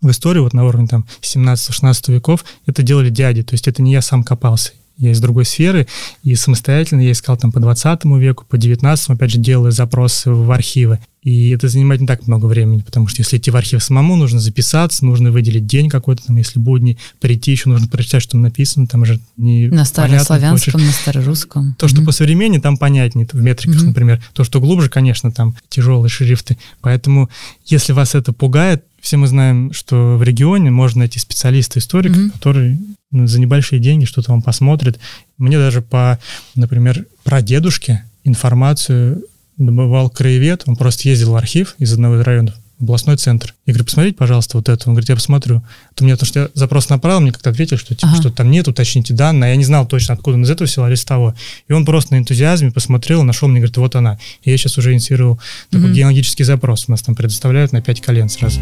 [0.00, 3.92] в историю, вот на уровне там 17-16 веков, это делали дяди, то есть это не
[3.92, 5.86] я сам копался я из другой сферы,
[6.22, 10.50] и самостоятельно я искал там по 20 веку, по 19, опять же, делаю запросы в
[10.50, 10.98] архивы.
[11.22, 14.40] И это занимает не так много времени, потому что если идти в архив самому, нужно
[14.40, 18.88] записаться, нужно выделить день какой-то, там, если будни, прийти, еще нужно прочитать, что там написано,
[18.88, 20.86] там же не На старославянском, хочешь.
[20.86, 21.76] на старорусском.
[21.78, 22.06] То, что mm-hmm.
[22.06, 23.86] по современнее, там понятнее, в метриках, mm-hmm.
[23.86, 24.22] например.
[24.32, 26.58] То, что глубже, конечно, там тяжелые шрифты.
[26.80, 27.30] Поэтому,
[27.66, 32.30] если вас это пугает, все мы знаем, что в регионе можно найти специалиста, историка, mm-hmm.
[32.32, 32.78] который
[33.12, 34.98] за небольшие деньги что-то он посмотрит.
[35.38, 36.18] Мне даже по,
[36.54, 39.22] например, про дедушки информацию
[39.58, 43.54] добывал краевед, он просто ездил в архив из одного из районов, областной центр.
[43.66, 44.88] Я говорю, посмотрите, пожалуйста, вот это.
[44.88, 45.62] Он говорит, я посмотрю.
[45.94, 48.20] То мне, то, что я запрос направил, мне как-то ответили, что типа, ага.
[48.20, 49.50] что там нет, уточните данные.
[49.50, 51.34] Я не знал точно, откуда он из этого села или с того.
[51.68, 54.18] И он просто на энтузиазме посмотрел, нашел мне, говорит, вот она.
[54.42, 56.86] И я сейчас уже инициировал такой mm геологический запрос.
[56.88, 58.60] У нас там предоставляют на 5 колен сразу.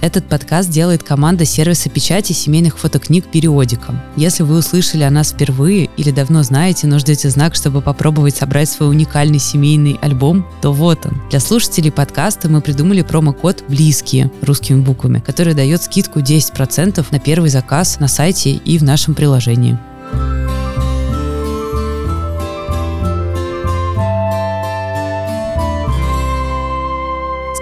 [0.00, 4.00] Этот подкаст делает команда сервиса печати семейных фотокниг «Периодика».
[4.16, 8.68] Если вы услышали о нас впервые или давно знаете, но ждете знак, чтобы попробовать собрать
[8.68, 11.20] свой уникальный семейный альбом, то вот он.
[11.30, 17.50] Для слушателей подкаста мы придумали промокод «Близкие» русскими буквами, который дает скидку 10% на первый
[17.50, 19.78] заказ на сайте и в нашем приложении.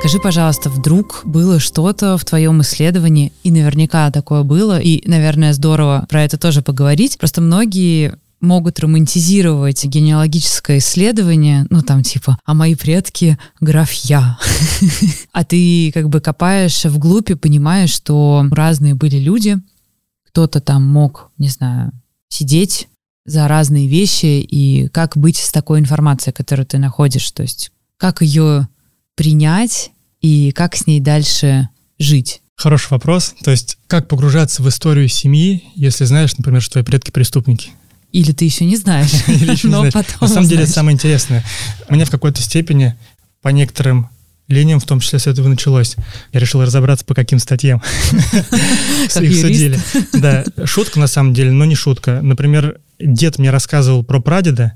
[0.07, 6.07] Скажи, пожалуйста, вдруг было что-то в твоем исследовании, и наверняка такое было, и, наверное, здорово
[6.09, 7.19] про это тоже поговорить.
[7.19, 14.39] Просто многие могут романтизировать генеалогическое исследование, ну там типа, а мои предки граф я.
[15.33, 19.59] А ты как бы копаешь вглубь и понимаешь, что разные были люди,
[20.29, 21.91] кто-то там мог, не знаю,
[22.29, 22.87] сидеть
[23.25, 28.23] за разные вещи, и как быть с такой информацией, которую ты находишь, то есть как
[28.23, 28.69] ее
[29.17, 29.91] принять
[30.27, 31.69] и как с ней дальше
[32.01, 32.43] жить?
[32.57, 33.35] Хороший вопрос.
[33.45, 37.71] То есть, как погружаться в историю семьи, если знаешь, например, что твои предки преступники?
[38.11, 39.13] Или ты еще не знаешь,
[39.63, 41.45] но потом На самом деле, это самое интересное.
[41.89, 42.97] Меня в какой-то степени
[43.41, 44.09] по некоторым
[44.49, 45.95] линиям, в том числе с этого началось.
[46.33, 47.81] Я решил разобраться, по каким статьям
[48.13, 49.79] их судили.
[50.13, 52.21] Да, шутка на самом деле, но не шутка.
[52.21, 54.73] Например, дед мне рассказывал про прадеда,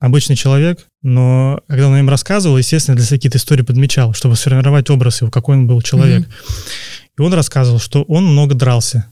[0.00, 4.90] обычный человек, но когда он им рассказывал, естественно, для себя какие-то истории подмечал, чтобы сформировать
[4.90, 6.22] образ его, какой он был человек.
[6.22, 7.14] Mm-hmm.
[7.18, 9.06] И он рассказывал, что он много дрался.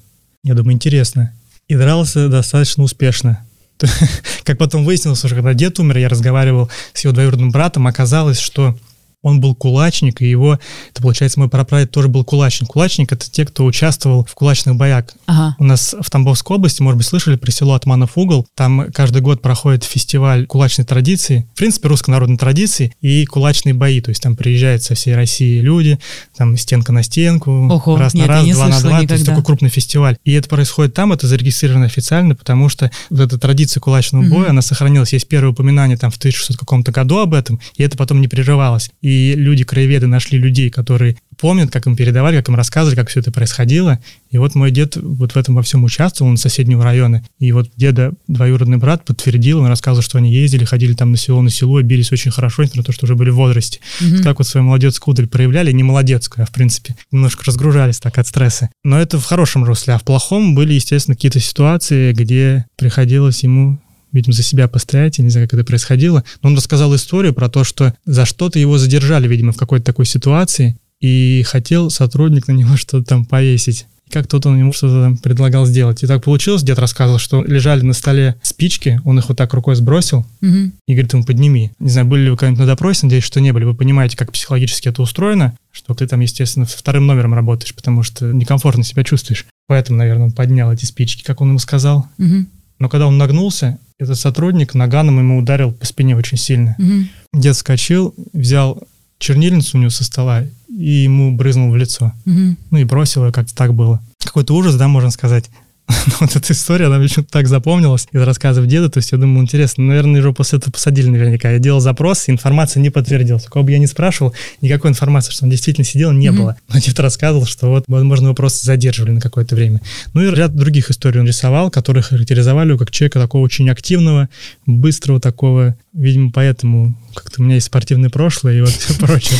[0.44, 1.33] Я думаю, интересно.
[1.68, 3.44] И дрался достаточно успешно.
[4.44, 8.79] Как потом выяснилось, что когда дед умер, я разговаривал с его двоюродным братом, оказалось, что
[9.26, 10.60] он был кулачник, и его,
[10.92, 12.68] это получается, мой прапрадед тоже был кулачник.
[12.68, 15.06] Кулачник— это те, кто участвовал в кулачных боях.
[15.26, 15.56] Ага.
[15.58, 19.42] У нас в Тамбовской области, может быть, слышали про село Атманов угол, там каждый год
[19.42, 24.36] проходит фестиваль кулачной традиции, в принципе, русской народной традиции, и кулачные бои, то есть там
[24.36, 25.98] приезжают со всей России люди,
[26.36, 29.08] там стенка на стенку, Ого, раз нет, на раз, два на два, никогда.
[29.08, 30.16] то есть такой крупный фестиваль.
[30.24, 34.36] И это происходит там, это зарегистрировано официально, потому что вот эта традиция кулачного угу.
[34.36, 35.12] боя, она сохранилась.
[35.12, 38.90] Есть первое упоминание там в 1600 каком-то году об этом, и это потом не прерывалось.
[39.02, 43.20] И и люди-краеведы нашли людей, которые помнят, как им передавали, как им рассказывали, как все
[43.20, 43.98] это происходило.
[44.31, 47.24] И вот мой дед вот в этом во всем участвовал, он из соседнего района.
[47.38, 51.42] И вот деда двоюродный брат подтвердил, он рассказывал, что они ездили, ходили там на село
[51.42, 53.81] на село, и бились очень хорошо, несмотря на то, что уже были в возрасте.
[54.00, 54.22] Угу.
[54.22, 58.26] Так вот свою молодецкую удаль проявляли, не молодецкую, а в принципе немножко разгружались так от
[58.26, 58.70] стресса.
[58.85, 63.79] Но это в хорошем русле, а в плохом были, естественно, какие-то ситуации, где приходилось ему
[64.12, 66.24] видимо, за себя постоять, я не знаю, как это происходило.
[66.42, 70.06] Но он рассказал историю про то, что за что-то его задержали, видимо, в какой-то такой
[70.06, 73.86] ситуации, и хотел сотрудник на него что-то там повесить.
[74.10, 76.02] как тот он ему что-то там предлагал сделать.
[76.02, 79.74] И так получилось, дед рассказывал, что лежали на столе спички, он их вот так рукой
[79.76, 80.72] сбросил угу.
[80.86, 81.72] и говорит ему, подними.
[81.78, 83.64] Не знаю, были ли вы когда-нибудь на допросе, надеюсь, что не были.
[83.64, 88.32] Вы понимаете, как психологически это устроено, что ты там, естественно, вторым номером работаешь, потому что
[88.32, 89.46] некомфортно себя чувствуешь.
[89.66, 92.06] Поэтому, наверное, он поднял эти спички, как он ему сказал.
[92.18, 92.46] Угу.
[92.78, 96.76] Но когда он нагнулся, этот сотрудник наганом ему ударил по спине очень сильно.
[96.78, 97.40] Угу.
[97.40, 98.82] Дед скочил, взял
[99.18, 102.12] чернильницу у него со стола и ему брызнул в лицо.
[102.26, 102.56] Угу.
[102.70, 104.02] Ну и бросил ее, как-то так было.
[104.22, 105.48] Какой-то ужас, да, можно сказать.
[106.20, 109.42] вот эта история, она мне что-то так запомнилась из рассказов деда, то есть я думал,
[109.42, 111.51] интересно, наверное, его после этого посадили наверняка.
[111.51, 113.44] Я делал запрос, и информация не подтвердилась.
[113.44, 116.33] Кого бы я не спрашивал, никакой информации, что он действительно сидел, не mm-hmm.
[116.33, 116.57] было.
[116.72, 119.81] Но дед рассказывал, что вот, возможно, его просто задерживали на какое-то время.
[120.12, 124.29] Ну и ряд других историй он рисовал, которые характеризовали его как человека такого очень активного,
[124.66, 129.38] быстрого такого, видимо, поэтому как-то у меня есть спортивное прошлое и вот все прочее.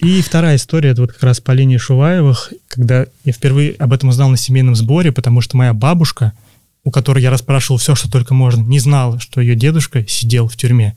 [0.00, 4.08] И вторая история, это вот как раз по линии Шуваевых, когда я впервые об этом
[4.08, 6.32] узнал на семейном сборе, потому что моя бабушка,
[6.84, 10.56] у которой я расспрашивал все, что только можно, не знала, что ее дедушка сидел в
[10.56, 10.96] тюрьме.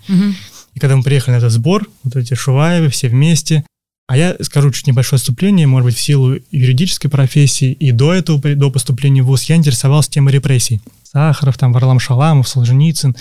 [0.76, 3.66] И когда мы приехали на этот сбор, вот эти Шуваевы все вместе,
[4.08, 8.56] а я скажу чуть небольшое вступление, может быть, в силу юридической профессии, и до этого,
[8.56, 10.82] до поступления в ВУЗ, я интересовался темой репрессий.
[11.04, 13.16] Сахаров, там, Варлам Шаламов, Солженицын,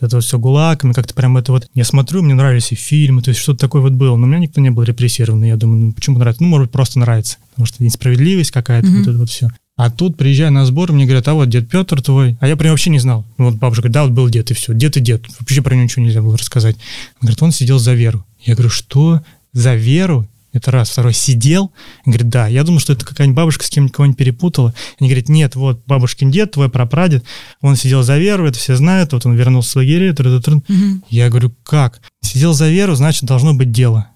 [0.00, 1.68] вот это вот все ГУЛАГ, и как-то прям это вот...
[1.74, 4.40] Я смотрю, мне нравились и фильмы, то есть что-то такое вот было, но у меня
[4.40, 6.42] никто не был репрессирован, я думаю, ну почему нравится?
[6.42, 8.98] Ну, может быть, просто нравится, потому что несправедливость какая-то, mm-hmm.
[8.98, 9.50] вот это вот все.
[9.82, 12.36] А тут, приезжая на сбор, мне говорят, а вот дед Петр твой.
[12.38, 13.24] А я него вообще не знал.
[13.36, 14.72] Ну, вот бабушка говорит, да, вот был дед, и все.
[14.74, 15.24] Дед и дед.
[15.40, 16.76] Вообще про него ничего нельзя было рассказать.
[17.14, 18.24] Он говорит, он сидел за веру.
[18.44, 19.22] Я говорю, что?
[19.52, 20.28] За веру?
[20.52, 20.90] Это раз.
[20.90, 21.72] Второй, сидел?
[22.06, 22.46] Он говорит, да.
[22.46, 24.72] Я думал, что это какая-нибудь бабушка с кем-нибудь кого-нибудь перепутала.
[25.00, 27.24] Они говорят, нет, вот бабушкин дед, твой прапрадед,
[27.60, 30.12] он сидел за веру, это все знают, вот он вернулся с лагеря.
[30.12, 31.06] Угу.
[31.10, 32.02] Я говорю, как?
[32.20, 34.06] Сидел за веру, значит, должно быть дело.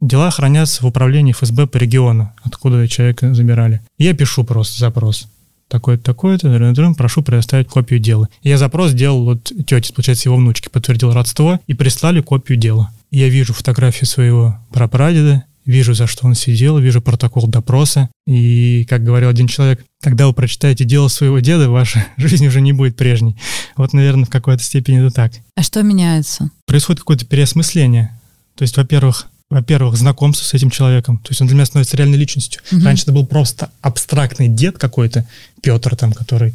[0.00, 3.80] Дела хранятся в управлении ФСБ по региону, откуда человека забирали.
[3.96, 5.28] Я пишу просто запрос.
[5.68, 8.28] Такой-то, такой-то, прошу предоставить копию дела.
[8.42, 12.90] Я запрос сделал вот тете, получается, его внучке, подтвердил родство, и прислали копию дела.
[13.10, 18.08] Я вижу фотографию своего прапрадеда, вижу, за что он сидел, вижу протокол допроса.
[18.26, 22.72] И, как говорил один человек, когда вы прочитаете дело своего деда, ваша жизнь уже не
[22.72, 23.36] будет прежней.
[23.76, 25.32] Вот, наверное, в какой-то степени это так.
[25.56, 26.50] А что меняется?
[26.66, 28.18] Происходит какое-то переосмысление.
[28.54, 31.18] То есть, во-первых, во-первых, знакомство с этим человеком.
[31.18, 32.62] То есть он для меня становится реальной личностью.
[32.72, 32.84] Угу.
[32.84, 35.26] Раньше это был просто абстрактный дед какой-то,
[35.62, 36.54] Петр там, который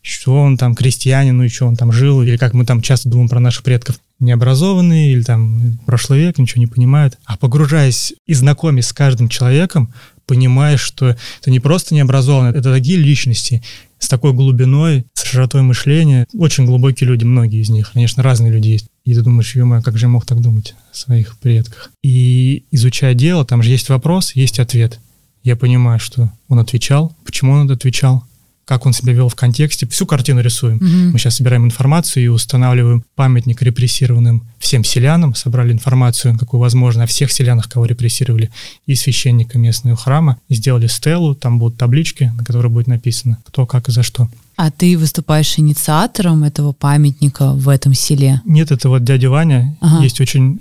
[0.00, 3.08] что он там крестьянин, ну и что он там жил, или как мы там часто
[3.08, 7.18] думаем про наших предков, необразованные или там прошлый век, ничего не понимают.
[7.24, 9.92] А погружаясь и знакомясь с каждым человеком,
[10.28, 13.62] понимаешь, что это не просто необразованные, это такие личности
[13.98, 16.26] с такой глубиной, с широтой мышления.
[16.34, 17.90] Очень глубокие люди, многие из них.
[17.92, 18.86] Конечно, разные люди есть.
[19.04, 21.90] И ты думаешь, ё как же я мог так думать о своих предках?
[22.04, 25.00] И изучая дело, там же есть вопрос, есть ответ.
[25.42, 28.24] Я понимаю, что он отвечал, почему он отвечал,
[28.68, 29.88] как он себя вел в контексте.
[29.88, 30.76] Всю картину рисуем.
[30.76, 31.12] Угу.
[31.12, 35.34] Мы сейчас собираем информацию и устанавливаем памятник репрессированным всем селянам.
[35.34, 38.50] Собрали информацию, какую возможно, о всех селянах, кого репрессировали,
[38.84, 40.36] и священника местного храма.
[40.50, 44.28] Сделали стелу, там будут таблички, на которой будет написано, кто, как и за что.
[44.56, 48.42] А ты выступаешь инициатором этого памятника в этом селе?
[48.44, 49.78] Нет, это вот дядя Ваня.
[49.80, 50.02] Ага.
[50.02, 50.60] Есть очень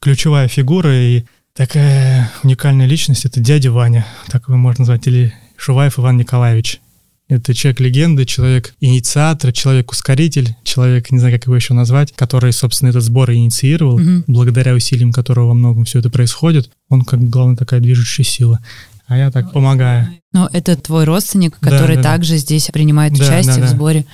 [0.00, 1.22] ключевая фигура и
[1.54, 3.24] такая уникальная личность.
[3.24, 6.80] Это дядя Ваня, так его можно назвать, или Шуваев Иван Николаевич.
[7.28, 13.32] Это человек-легенда, человек-инициатор, человек-ускоритель, человек, не знаю, как его еще назвать, который, собственно, этот сбор
[13.32, 14.22] инициировал, угу.
[14.28, 16.70] благодаря усилиям которого во многом все это происходит.
[16.88, 18.60] Он как главная такая движущая сила.
[19.08, 20.08] А я так помогаю.
[20.32, 22.38] Но это твой родственник, который да, да, также да.
[22.38, 24.04] здесь принимает да, участие да, в сборе.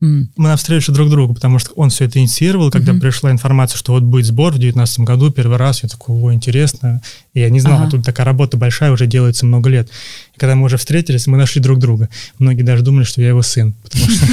[0.00, 3.00] Мы навстречу друг другу, потому что он все это инициировал, когда mm-hmm.
[3.00, 7.02] пришла информация, что вот будет сбор в 2019 году, первый раз, я такой, о, интересно.
[7.34, 7.86] И я не знал, ага.
[7.86, 9.90] а тут такая работа большая уже делается много лет.
[10.40, 12.08] Когда мы уже встретились, мы нашли друг друга.
[12.38, 14.26] Многие даже думали, что я его сын, потому что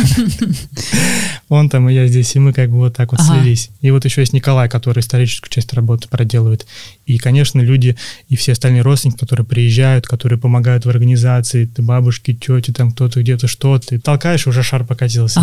[1.49, 3.71] он там, и я здесь, и мы как бы вот так вот слились.
[3.81, 6.65] И вот еще есть Николай, который историческую часть работы проделывает.
[7.05, 7.97] И, конечно, люди
[8.29, 13.19] и все остальные родственники, которые приезжают, которые помогают в организации, ты бабушки, тети, там кто-то
[13.21, 15.41] где-то что-то, толкаешь, уже шар покатился.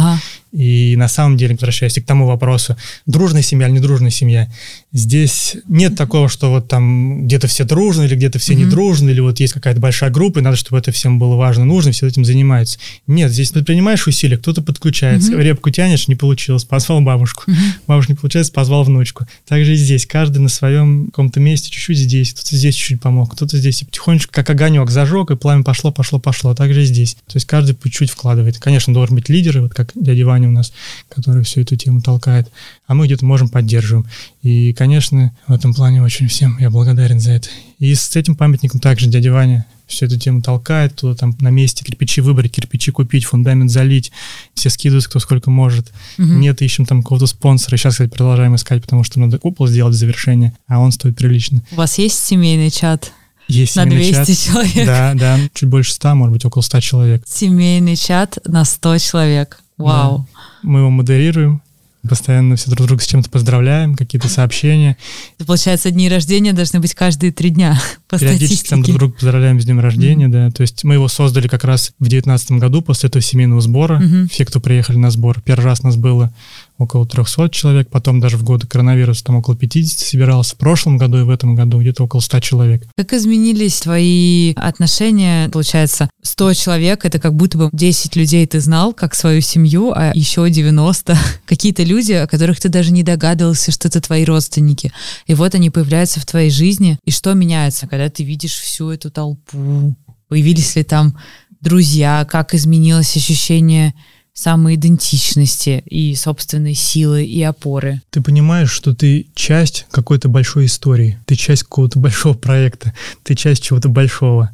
[0.54, 4.48] И на самом деле, возвращаясь к тому вопросу, дружная семья или недружная семья,
[4.92, 8.64] здесь нет такого, что вот там где-то все дружны или где-то все mm-hmm.
[8.64, 11.90] недружны, или вот есть какая-то большая группа, и надо, чтобы это всем было важно, нужно,
[11.90, 12.78] все этим занимаются.
[13.08, 15.42] Нет, здесь предпринимаешь усилия, кто-то подключается, mm-hmm.
[15.42, 17.54] репку тянешь, не получилось, позвал бабушку, mm-hmm.
[17.88, 19.26] бабушка не получается, позвал внучку.
[19.48, 23.56] Также и здесь, каждый на своем каком-то месте чуть-чуть здесь, кто-то здесь чуть-чуть помог, кто-то
[23.56, 23.82] здесь.
[23.82, 26.54] И потихонечку, как огонек, зажег, и пламя пошло, пошло, пошло.
[26.54, 27.16] Так же и здесь.
[27.26, 28.58] То есть каждый по чуть вкладывает.
[28.58, 30.72] Конечно, должен быть лидер, вот как дядя Ваня у нас,
[31.08, 32.50] который всю эту тему толкает.
[32.86, 34.06] А мы где-то можем поддерживаем.
[34.42, 37.48] И, конечно, в этом плане очень всем я благодарен за это.
[37.78, 41.84] И с этим памятником также дядя Ваня всю эту тему толкает, туда там на месте
[41.84, 44.12] кирпичи выбрать, кирпичи купить, фундамент залить,
[44.54, 45.92] все скидываются, кто сколько может.
[46.18, 46.26] Угу.
[46.26, 47.76] Нет, ищем там какого-то спонсора.
[47.76, 51.62] Сейчас, кстати, продолжаем искать, потому что надо купол сделать завершение, а он стоит прилично.
[51.72, 53.12] У вас есть семейный чат?
[53.46, 54.38] Есть на 200 чат.
[54.38, 54.86] человек.
[54.86, 57.24] Да, да, чуть больше 100, может быть, около 100 человек.
[57.26, 59.60] Семейный чат на 100 человек.
[59.76, 60.18] Вау.
[60.18, 60.40] Да.
[60.62, 61.62] Мы его модерируем,
[62.08, 64.96] постоянно все друг друга с чем-то поздравляем, какие-то сообщения.
[65.36, 69.60] Это, получается, дни рождения должны быть каждые три дня по Периодически там друг друга поздравляем
[69.60, 70.48] с днем рождения, mm-hmm.
[70.48, 70.50] да.
[70.50, 74.00] То есть мы его создали как раз в девятнадцатом году после этого семейного сбора.
[74.00, 74.30] Mm-hmm.
[74.30, 76.32] Все, кто приехали на сбор, первый раз нас было
[76.78, 81.18] около 300 человек, потом даже в годы коронавируса там около 50 собиралось, в прошлом году
[81.18, 82.86] и в этом году где-то около 100 человек.
[82.96, 85.48] Как изменились твои отношения?
[85.50, 90.12] Получается, 100 человек— это как будто бы 10 людей ты знал как свою семью, а
[90.14, 94.92] еще 90— какие-то люди, о которых ты даже не догадывался, что это твои родственники.
[95.26, 96.98] И вот они появляются в твоей жизни.
[97.04, 99.94] И что меняется, когда ты видишь всю эту толпу?
[100.28, 101.16] Появились ли там
[101.60, 102.26] друзья?
[102.28, 103.94] Как изменилось ощущение
[104.34, 108.02] самоидентичности и собственной силы и опоры.
[108.10, 112.92] Ты понимаешь, что ты часть какой-то большой истории, ты часть какого-то большого проекта,
[113.22, 114.50] ты часть чего-то большого,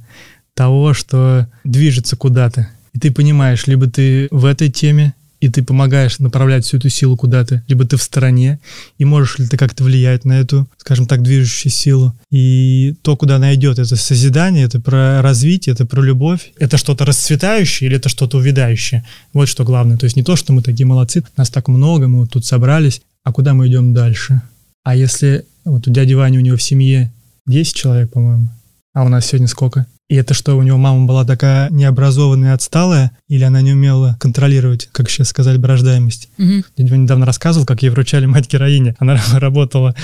[0.54, 2.68] того, что движется куда-то.
[2.92, 7.16] И ты понимаешь, либо ты в этой теме, и ты помогаешь направлять всю эту силу
[7.16, 8.60] куда-то, либо ты в стороне,
[8.98, 12.14] и можешь ли ты как-то влиять на эту, скажем так, движущую силу.
[12.30, 17.04] И то, куда она идет, это созидание, это про развитие, это про любовь, это что-то
[17.04, 19.04] расцветающее или это что-то увядающее.
[19.32, 19.96] Вот что главное.
[19.96, 23.02] То есть не то, что мы такие молодцы, нас так много, мы вот тут собрались,
[23.24, 24.42] а куда мы идем дальше?
[24.84, 27.12] А если вот у дяди Вани у него в семье
[27.46, 28.48] 10 человек, по-моему.
[28.92, 29.86] А у нас сегодня сколько?
[30.10, 34.88] И это что, у него мама была такая необразованная, отсталая, или она не умела контролировать,
[34.90, 36.28] как сейчас сказали, рождаемость?
[36.36, 36.64] Мгм.
[36.76, 38.96] Дядя недавно рассказывал, как ей вручали мать героиня.
[38.98, 39.94] Она работала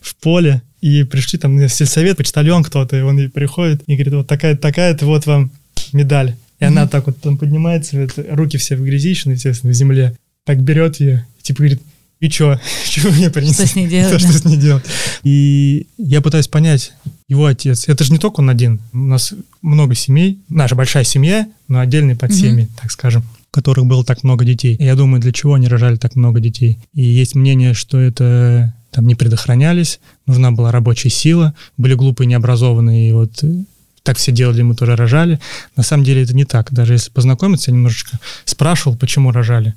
[0.00, 4.14] в поле, и пришли там на сельсовет, почтальон кто-то, и он ей приходит и говорит,
[4.14, 5.50] вот такая-то, такая-то, вот вам
[5.92, 6.36] медаль.
[6.60, 6.90] И она Мгм.
[6.90, 11.26] так вот там поднимается, вот, руки все в грязищные, естественно, в земле, так берет ее,
[11.42, 11.82] типа говорит,
[12.20, 12.60] и чё?
[12.88, 13.64] Чего мне принесли?
[13.64, 14.28] Что с ней делать, Да, да?
[14.28, 14.84] Что с ней делать?
[15.22, 16.92] И я пытаюсь понять,
[17.28, 21.46] его отец, это же не только он один, у нас много семей, наша большая семья,
[21.68, 24.76] но отдельные подсемьи, так скажем, в которых было так много детей.
[24.76, 26.78] И я думаю, для чего они рожали так много детей?
[26.94, 33.10] И есть мнение, что это там не предохранялись, нужна была рабочая сила, были глупые, необразованные,
[33.10, 33.64] и вот э,
[34.02, 35.38] так все делали, мы тоже рожали.
[35.76, 36.72] На самом деле это не так.
[36.72, 39.74] Даже если познакомиться, я немножечко спрашивал, почему рожали.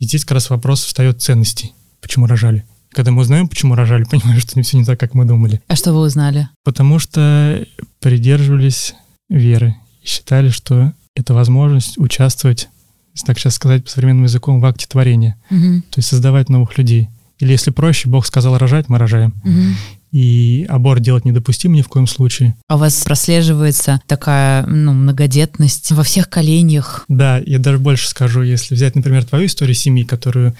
[0.00, 1.72] И здесь как раз вопрос встает ценностей.
[2.00, 2.64] Почему рожали?
[2.90, 5.60] Когда мы узнаем, почему рожали, понимаем, что не все не так, как мы думали.
[5.68, 6.48] А что вы узнали?
[6.64, 7.64] Потому что
[8.00, 8.94] придерживались
[9.28, 12.68] веры и считали, что это возможность участвовать,
[13.12, 15.36] если так сейчас сказать по современному языку, в акте творения.
[15.50, 15.82] Мгм.
[15.82, 17.08] То есть создавать новых людей.
[17.38, 19.34] Или если проще, Бог сказал рожать, мы рожаем.
[19.44, 19.76] Мгм.
[20.12, 22.56] И аборт делать недопустимо ни в коем случае.
[22.68, 27.04] А у вас прослеживается такая ну, многодетность во всех коленях.
[27.08, 30.54] Да, я даже больше скажу, если взять, например, твою историю семьи, которую,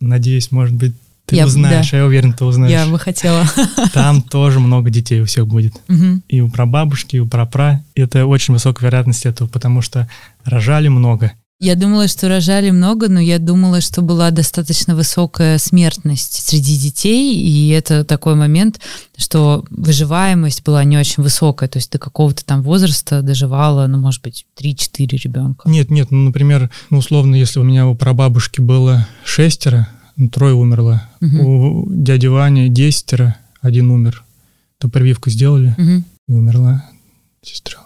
[0.00, 0.94] надеюсь, может быть,
[1.26, 1.96] ты Я- узнаешь, да.
[1.96, 2.70] а я уверен, ты узнаешь.
[2.72, 3.44] Я бы хотела.
[3.94, 5.74] Там тоже много детей у всех будет.
[6.28, 7.82] И у прабабушки, и у прапра.
[7.94, 10.08] Это очень высокая вероятность этого, потому что
[10.44, 11.32] рожали много.
[11.60, 17.38] Я думала, что рожали много, но я думала, что была достаточно высокая смертность среди детей,
[17.40, 18.80] и это такой момент,
[19.16, 24.20] что выживаемость была не очень высокая, то есть до какого-то там возраста доживала, ну, может
[24.22, 25.68] быть, 3-4 ребенка.
[25.68, 30.54] Нет, нет, ну, например, ну, условно, если у меня у прабабушки было шестеро, ну, трое
[30.54, 31.40] умерло, Мгм.
[31.40, 34.24] у дяди Вани десятеро, один умер,
[34.78, 36.04] то прививку сделали, Мгм.
[36.28, 36.84] и умерла
[37.42, 37.83] сестренка.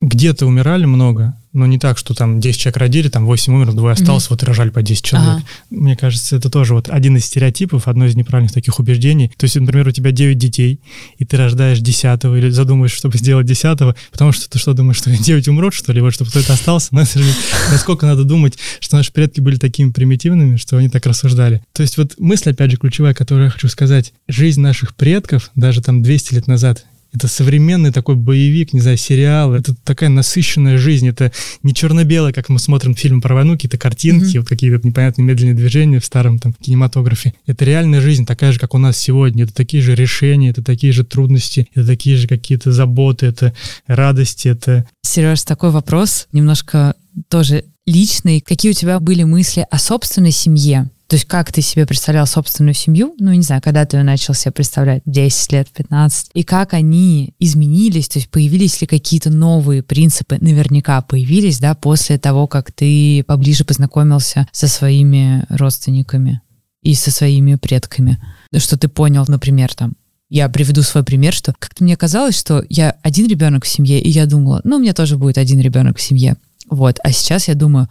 [0.00, 3.94] Где-то умирали много, но не так, что там 10 человек родили, там 8 умерло, двое
[3.94, 5.28] осталось, вот и рожали по 10 человек.
[5.28, 5.42] Ага.
[5.70, 9.32] Мне кажется, это тоже вот один из стереотипов, одно из неправильных таких убеждений.
[9.36, 10.80] То есть, например, у тебя 9 детей,
[11.16, 15.10] и ты рождаешь 10 или задумаешь, чтобы сделать 10 потому что ты что, думаешь, что
[15.16, 16.94] 9 умрут, что ли, вот чтобы кто-то остался?
[17.72, 21.62] Насколько надо думать, что наши предки были такими примитивными, что они так рассуждали.
[21.72, 24.12] То есть вот мысль, опять же, ключевая, которую я хочу сказать.
[24.28, 29.54] Жизнь наших предков, даже там 200 лет назад, это современный такой боевик, не знаю, сериал.
[29.54, 31.08] Это такая насыщенная жизнь.
[31.08, 31.32] Это
[31.62, 34.40] не черно-белое, как мы смотрим фильм про войну, какие-то картинки, Мгм.
[34.40, 37.34] вот какие-то непонятные медленные движения в старом там кинематографе.
[37.46, 39.44] Это реальная жизнь, такая же, как у нас сегодня.
[39.44, 43.54] Это такие же решения, это такие же трудности, это такие же какие-то заботы, это
[43.86, 44.86] радости, это...
[45.02, 46.94] Сереж, такой вопрос, немножко
[47.28, 48.40] тоже личный.
[48.40, 50.90] Какие у тебя были мысли о собственной семье?
[51.08, 53.14] То есть как ты себе представлял собственную семью?
[53.18, 55.02] Ну, не знаю, когда ты ее начал себе представлять?
[55.06, 56.32] 10 лет, 15?
[56.34, 58.08] И как они изменились?
[58.08, 60.36] То есть появились ли какие-то новые принципы?
[60.38, 66.42] Наверняка появились, да, после того, как ты поближе познакомился со своими родственниками
[66.82, 68.22] и со своими предками.
[68.54, 69.94] Что ты понял, например, там,
[70.28, 74.10] я приведу свой пример, что как-то мне казалось, что я один ребенок в семье, и
[74.10, 76.36] я думала, ну, у меня тоже будет один ребенок в семье.
[76.68, 76.98] Вот.
[77.02, 77.88] А сейчас я думаю,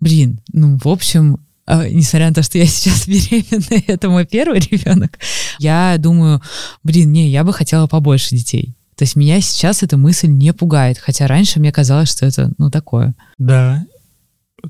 [0.00, 5.18] блин, ну, в общем, несмотря на то, что я сейчас беременная, это мой первый ребенок,
[5.58, 6.42] я думаю,
[6.82, 8.74] блин, не, я бы хотела побольше детей.
[8.96, 12.70] То есть меня сейчас эта мысль не пугает, хотя раньше мне казалось, что это, ну,
[12.70, 13.14] такое.
[13.36, 13.84] Да,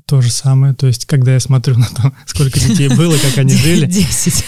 [0.05, 0.73] то же самое.
[0.73, 4.45] То есть, когда я смотрю на то, сколько детей было, как они жили, Десять.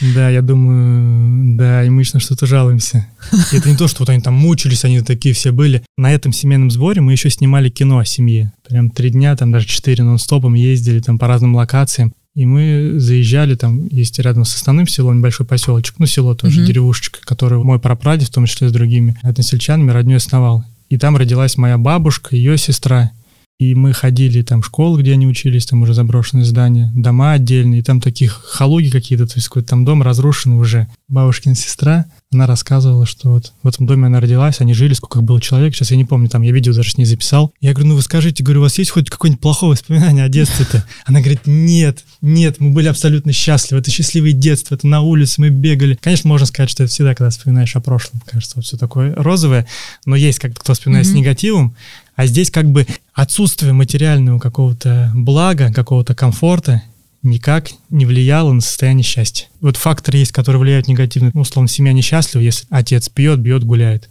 [0.00, 3.06] Да, я думаю, да, и мы еще на что-то жалуемся.
[3.52, 5.82] И это не то, что вот они там мучились, они такие все были.
[5.96, 8.52] На этом семейном сборе мы еще снимали кино о семье.
[8.68, 12.12] Прям три дня, там даже четыре нон-стопом ездили там по разным локациям.
[12.34, 16.66] И мы заезжали, там есть рядом с основным селом небольшой поселочек, ну село тоже, Мгм.
[16.66, 20.64] деревушечка, которую мой прапрадед, в том числе с другими односельчанами, родней основал.
[20.88, 23.12] И там родилась моя бабушка, ее сестра.
[23.60, 27.80] И мы ходили там в школу, где они учились, там уже заброшенные здания, дома отдельные,
[27.80, 30.88] и там таких халуги какие-то, то есть какой-то там дом разрушенный уже.
[31.06, 35.40] Бабушкина сестра, она рассказывала, что вот в этом доме она родилась, они жили, сколько было
[35.40, 37.52] человек, сейчас я не помню, там я видео даже с ней записал.
[37.60, 40.84] Я говорю, ну вы скажите, говорю, у вас есть хоть какое-нибудь плохое воспоминание о детстве-то?
[41.04, 45.50] Она говорит, нет, нет, мы были абсолютно счастливы, это счастливое детство, это на улице мы
[45.50, 45.96] бегали.
[46.02, 49.68] Конечно, можно сказать, что это всегда, когда вспоминаешь о прошлом, кажется, вот все такое розовое,
[50.06, 51.18] но есть как-то, кто вспоминает с Мгм.
[51.18, 51.76] негативом,
[52.16, 56.82] а здесь как бы отсутствие материального какого-то блага, какого-то комфорта
[57.22, 59.48] никак не влияло на состояние счастья.
[59.60, 61.30] Вот факторы есть, которые влияют негативно.
[61.32, 64.10] Ну, условно, семья несчастлива, если отец пьет, бьет, гуляет.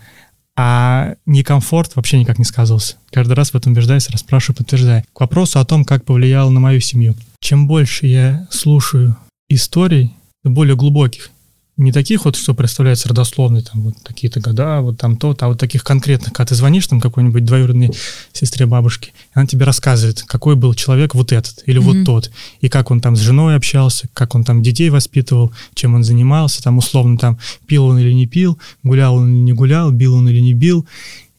[0.55, 2.95] А некомфорт вообще никак не сказывался.
[3.11, 5.03] Каждый раз в этом убеждаюсь, расспрашиваю, подтверждаю.
[5.13, 7.15] К вопросу о том, как повлияло на мою семью.
[7.39, 9.17] Чем больше я слушаю
[9.49, 11.29] историй, более глубоких,
[11.75, 15.59] не таких вот, что представляется родословной, там вот такие-то года, вот там то а вот
[15.59, 17.91] таких конкретных, когда ты звонишь там какой-нибудь двоюродной
[18.31, 21.83] сестре бабушки, она тебе рассказывает, какой был человек вот этот или mm-hmm.
[21.83, 25.95] вот тот, и как он там с женой общался, как он там детей воспитывал, чем
[25.95, 29.91] он занимался, там условно там пил он или не пил, гулял он или не гулял,
[29.91, 30.85] бил он или не бил,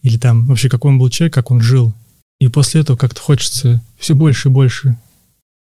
[0.03, 1.95] или там вообще какой он был человек, как он жил.
[2.41, 4.99] И после этого как-то хочется все больше и больше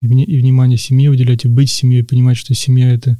[0.02, 3.18] и, и внимание семье уделять, и быть семьей, и понимать, что семья— это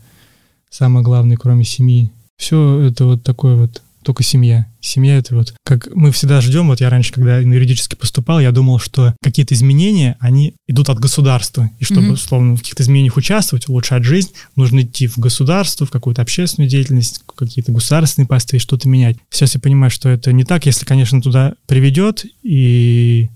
[0.70, 2.12] самое главное, кроме семьи.
[2.38, 4.66] Все это вот такое вот только семья.
[4.80, 8.52] Семья это вот, как мы всегда ждем, вот я раньше, когда на юридически поступал, я
[8.52, 11.70] думал, что какие-то изменения, они идут от государства.
[11.80, 12.14] И чтобы, mm-hmm.
[12.14, 17.22] условно, в каких-то изменениях участвовать, улучшать жизнь, нужно идти в государство, в какую-то общественную деятельность,
[17.36, 19.18] какие-то государственные посты, что-то менять.
[19.30, 23.30] Сейчас я понимаю, что это не так, если, конечно, туда приведет, и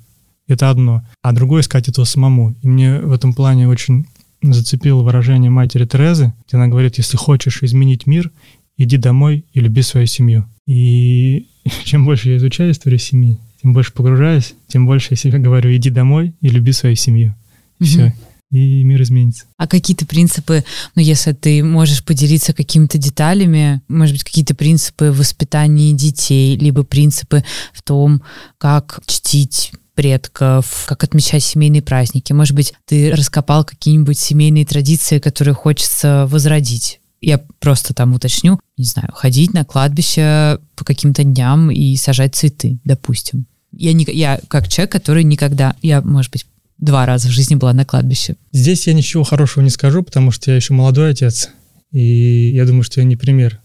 [0.48, 2.56] это одно, а другое искать этого самому.
[2.62, 4.08] И мне в этом плане очень
[4.52, 8.32] зацепило выражение матери Терезы, где она говорит, если хочешь изменить мир,
[8.78, 10.46] иди домой и люби свою семью.
[10.68, 11.48] И
[11.86, 15.90] чем больше я изучаю историю семьи, тем больше погружаюсь, тем больше я себе говорю, иди
[15.90, 17.36] домой и люби свою семью.
[17.80, 17.86] Mm-hmm.
[17.86, 18.14] Все.
[18.52, 19.46] И мир изменится.
[19.58, 20.64] А какие-то принципы,
[20.94, 27.44] ну, если ты можешь поделиться какими-то деталями, может быть, какие-то принципы воспитания детей, либо принципы
[27.74, 28.22] в том,
[28.60, 32.34] как чтить предков, как отмечать семейные праздники.
[32.34, 37.00] Может быть, ты раскопал какие-нибудь семейные традиции, которые хочется возродить.
[37.22, 42.80] Я просто там уточню, не знаю, ходить на кладбище по каким-то дням и сажать цветы,
[42.84, 43.46] допустим.
[43.72, 46.46] Я, не, я как человек, который никогда, я, может быть,
[46.78, 48.36] два раза в жизни была на кладбище.
[48.52, 51.50] Здесь я ничего хорошего не скажу, потому что я еще молодой отец,
[51.92, 53.62] и я думаю, что я не пример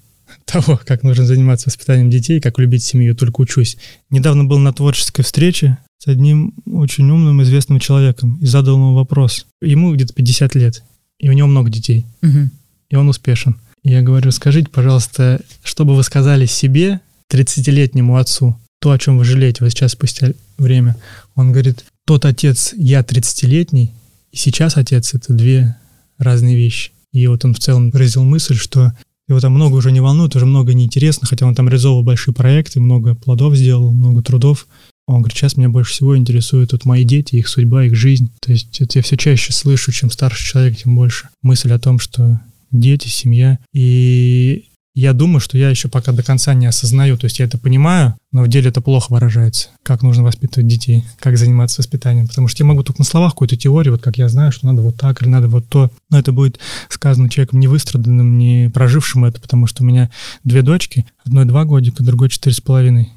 [0.51, 3.77] того, как нужно заниматься воспитанием детей, как любить семью, только учусь.
[4.11, 9.47] Недавно был на творческой встрече с одним очень умным, известным человеком и задал ему вопрос.
[9.61, 10.83] Ему где-то 50 лет,
[11.19, 12.51] и у него много детей, угу.
[12.91, 13.57] и он успешен.
[13.83, 19.25] Я говорю, скажите, пожалуйста, что бы вы сказали себе, 30-летнему отцу, то, о чем вы
[19.25, 20.97] жалеете вот сейчас спустя время?
[21.35, 23.93] Он говорит, тот отец, я 30-летний,
[24.33, 25.77] и сейчас отец— это две
[26.17, 26.93] разные вещи.
[27.13, 28.93] И вот он в целом выразил мысль, что
[29.29, 32.81] его там много уже не волнует, уже много неинтересно, хотя он там реализовал большие проекты,
[32.81, 34.67] много плодов сделал, много трудов.
[35.07, 38.31] Он говорит, сейчас меня больше всего интересуют вот мои дети, их судьба, их жизнь.
[38.41, 41.29] То есть это я все чаще слышу, чем старший человек, тем больше.
[41.43, 43.59] Мысль о том, что дети, семья.
[43.73, 44.68] И
[45.01, 48.17] я думаю, что я еще пока до конца не осознаю, то есть я это понимаю,
[48.33, 52.65] но в деле это плохо выражается, как нужно воспитывать детей, как заниматься воспитанием, потому что
[52.65, 55.23] я могу только на словах какую-то теорию, вот как я знаю, что надо вот так
[55.23, 59.69] или надо вот то, но это будет сказано человеком не выстраданным, не прожившим это, потому
[59.69, 60.11] что у меня
[60.43, 63.13] две дочки, одной два годика, другой четыре с половиной,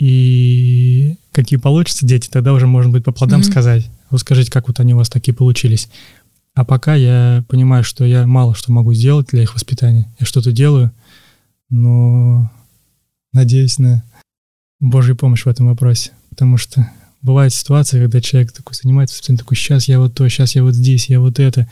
[0.00, 3.44] и какие получатся дети, тогда уже можно будет по плодам mm-hmm.
[3.44, 3.88] сказать.
[4.10, 5.88] Вот скажите, как вот они у вас такие получились.
[6.54, 10.12] А пока я понимаю, что я мало что могу сделать для их воспитания.
[10.18, 10.90] Я что-то делаю,
[11.70, 12.50] но
[13.32, 14.04] надеюсь на
[14.80, 16.90] Божью помощь в этом вопросе, потому что
[17.22, 21.08] бывают ситуации, когда человек такой занимается, такой, сейчас я вот то, сейчас я вот здесь,
[21.08, 21.68] я вот это,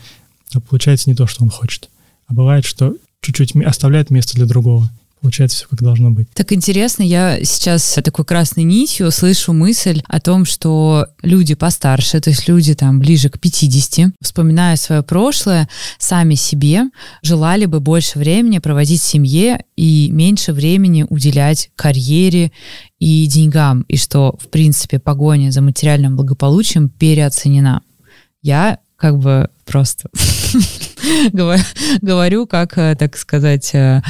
[0.53, 1.89] а получается не то, что он хочет.
[2.27, 4.89] А бывает, что чуть-чуть оставляет место для другого
[5.21, 6.29] получается все как должно быть.
[6.33, 12.29] Так интересно, я сейчас такой красной нитью слышу мысль о том, что люди постарше, то
[12.29, 15.67] есть люди там ближе к 50, вспоминая свое прошлое,
[15.97, 16.83] сами себе
[17.21, 22.51] желали бы больше времени проводить в семье и меньше времени уделять карьере
[22.99, 27.81] и деньгам, и что, в принципе, погоня за материальным благополучием переоценена.
[28.41, 30.09] Я как бы просто
[32.01, 34.01] говорю, как, э, так сказать, э,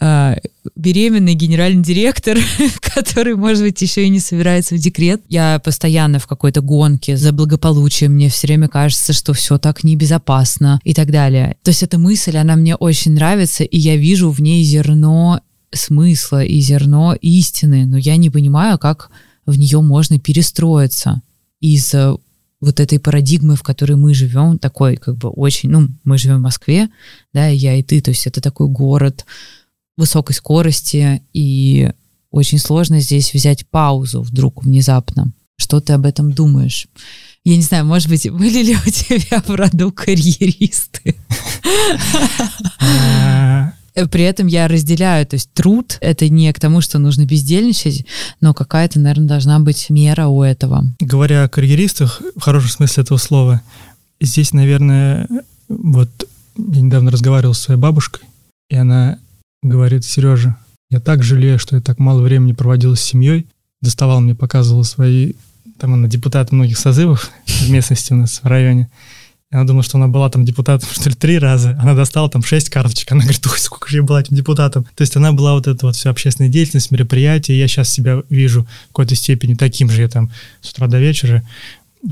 [0.00, 0.36] э,
[0.74, 2.38] беременный генеральный директор,
[2.80, 5.22] который, может быть, еще и не собирается в декрет.
[5.28, 8.12] Я постоянно в какой-то гонке за благополучием.
[8.12, 11.56] Мне все время кажется, что все так небезопасно и так далее.
[11.62, 15.40] То есть эта мысль, она мне очень нравится, и я вижу в ней зерно
[15.72, 19.10] смысла и зерно истины, но я не понимаю, как
[19.44, 21.22] в нее можно перестроиться
[21.60, 21.94] из
[22.60, 26.42] вот этой парадигмы, в которой мы живем, такой как бы очень, ну, мы живем в
[26.42, 26.88] Москве,
[27.32, 29.26] да, я и ты, то есть это такой город
[29.96, 31.90] высокой скорости, и
[32.30, 35.32] очень сложно здесь взять паузу вдруг внезапно.
[35.58, 36.86] Что ты об этом думаешь?
[37.44, 41.14] Я не знаю, может быть, были ли у тебя в роду карьеристы?
[44.10, 48.04] При этом я разделяю, то есть труд— это не к тому, что нужно бездельничать,
[48.42, 50.84] но какая-то, наверное, должна быть мера у этого.
[51.00, 53.62] Говоря о карьеристах, в хорошем смысле этого слова,
[54.20, 55.26] здесь, наверное,
[55.68, 56.10] вот
[56.58, 58.24] я недавно разговаривал с своей бабушкой,
[58.68, 59.18] и она
[59.66, 60.56] говорит, Сережа,
[60.90, 63.46] я так жалею, что я так мало времени проводил с семьей,
[63.82, 65.32] доставал мне, показывал свои,
[65.78, 68.88] там она депутат многих созывов в местности у нас в районе,
[69.50, 71.78] Она думала, что она была там депутатом, что ли, три раза.
[71.80, 73.12] Она достала там шесть карточек.
[73.12, 74.84] Она говорит, ой, сколько же я была этим депутатом.
[74.94, 77.58] То есть она была вот эта вот вся общественная деятельность, мероприятия.
[77.58, 80.02] Я сейчас себя вижу в какой-то степени таким же.
[80.02, 81.42] Я там с утра до вечера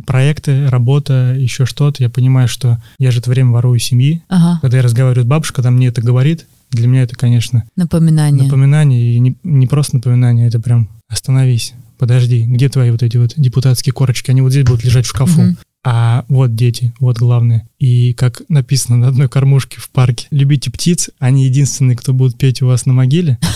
[0.06, 2.02] проекты, работа, еще что-то.
[2.02, 4.22] Я понимаю, что я же это время ворую семьи.
[4.28, 4.58] Ага.
[4.60, 8.44] Когда я разговариваю с бабушкой, когда мне это говорит, для меня это, конечно, Напоминание.
[8.44, 9.14] напоминание.
[9.14, 13.92] И не, не просто напоминание, это прям остановись, подожди, где твои вот эти вот депутатские
[13.92, 14.30] корочки?
[14.30, 15.42] Они вот здесь будут лежать в шкафу.
[15.42, 15.58] Мгм.
[15.86, 17.68] А вот дети, вот главное.
[17.78, 22.62] И как написано на одной кормушке в парке, любите птиц, они единственные, кто будут петь
[22.62, 23.38] у вас на могиле.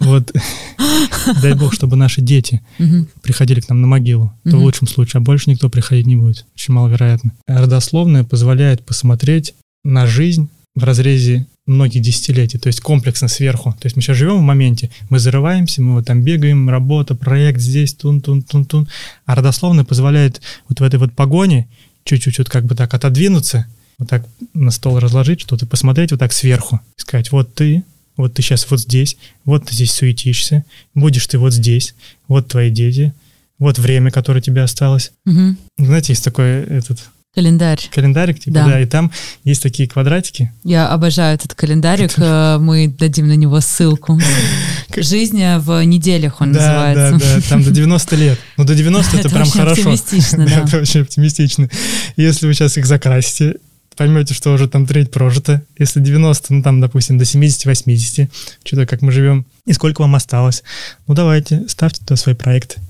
[0.00, 0.32] Вот
[1.42, 2.62] дай бог, чтобы наши дети
[3.22, 6.46] приходили к нам на могилу, то в лучшем случае, а больше никто приходить не будет.
[6.54, 7.32] Очень маловероятно.
[7.46, 9.54] Родословное позволяет посмотреть
[9.84, 13.72] на жизнь в разрезе многих десятилетий, то есть комплексно сверху.
[13.72, 17.60] То есть мы сейчас живем в моменте, мы зарываемся, мы вот там бегаем, работа, проект
[17.60, 18.88] здесь, тун-тун-тун-тун.
[19.24, 21.68] А родословное позволяет вот в этой вот погоне
[22.04, 23.66] чуть-чуть вот как бы так отодвинуться,
[23.98, 27.84] вот так на стол разложить что-то, посмотреть вот так сверху, сказать, вот ты,
[28.16, 30.64] вот ты сейчас вот здесь, вот ты здесь суетишься,
[30.94, 31.94] будешь ты вот здесь,
[32.28, 33.14] вот твои дети,
[33.58, 35.12] вот время, которое тебе осталось.
[35.24, 35.56] Мгм.
[35.78, 37.00] Знаете, есть такой этот
[37.34, 37.80] Календарь.
[37.92, 38.66] календарик, типа, Да.
[38.66, 38.80] да.
[38.80, 39.10] и там
[39.42, 40.52] есть такие квадратики.
[40.62, 42.12] Я обожаю этот календарик.
[42.16, 44.20] э, Мы дадим на него ссылку.
[44.96, 47.26] Жизнь в неделях он да, называется.
[47.26, 48.38] да, да, там до 90 лет.
[48.56, 49.80] Ну, до 90 это, Это прям хорошо.
[49.80, 50.60] оптимистично, да.
[50.64, 51.68] Это очень оптимистично.
[52.16, 53.56] Если вы сейчас их закрасите,
[53.96, 55.62] поймете, что уже там треть прожита.
[55.78, 58.28] Если 90, ну там, допустим, до 70-80,
[58.64, 59.46] что-то как мы живем.
[59.66, 60.62] И сколько вам осталось?
[61.08, 62.80] Ну, давайте, ставьте туда свои проекты.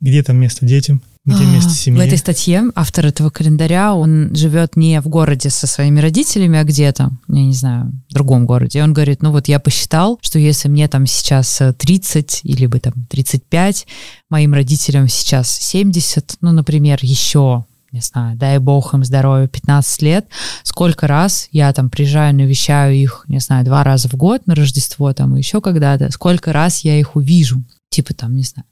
[0.00, 1.02] Где там место детям?
[1.26, 2.06] Где А, место В семье?
[2.06, 7.10] этой статье автор этого календаря, он живет не в городе со своими родителями, а где-то,
[7.28, 8.78] я не знаю, в другом городе.
[8.78, 12.66] И он говорит, ну вот я посчитал, что если мне там сейчас э, 30 или
[12.66, 13.86] бы там 35,
[14.30, 20.26] моим родителям сейчас 70, ну, например, еще не знаю, дай бог им здоровья, 15 лет,
[20.62, 25.12] сколько раз я там приезжаю, навещаю их, не знаю, два раза в год на Рождество
[25.12, 28.64] там и еще когда-то, сколько раз я их увижу, типа там, не знаю,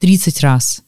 [0.00, 0.82] 30 раз.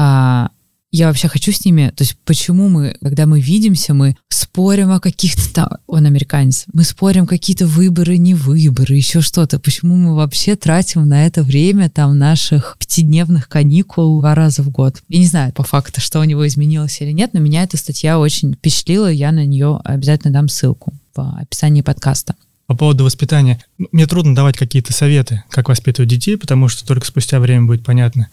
[0.00, 0.50] А,
[0.92, 5.00] я вообще хочу с ними, то есть почему мы, когда мы видимся, мы спорим о
[5.00, 10.54] каких-то там, он американец, мы спорим какие-то выборы, не выборы, еще что-то, почему мы вообще
[10.54, 15.02] тратим на это время там наших пятидневных каникул два раза в год.
[15.08, 18.20] Я не знаю по факту, что у него изменилось или нет, но меня эта статья
[18.20, 22.36] очень впечатлила, я на нее обязательно дам ссылку в описании подкаста.
[22.68, 23.60] По поводу воспитания.
[23.92, 28.28] Мне трудно давать какие-то советы, как воспитывать детей, потому что только спустя время будет понятно.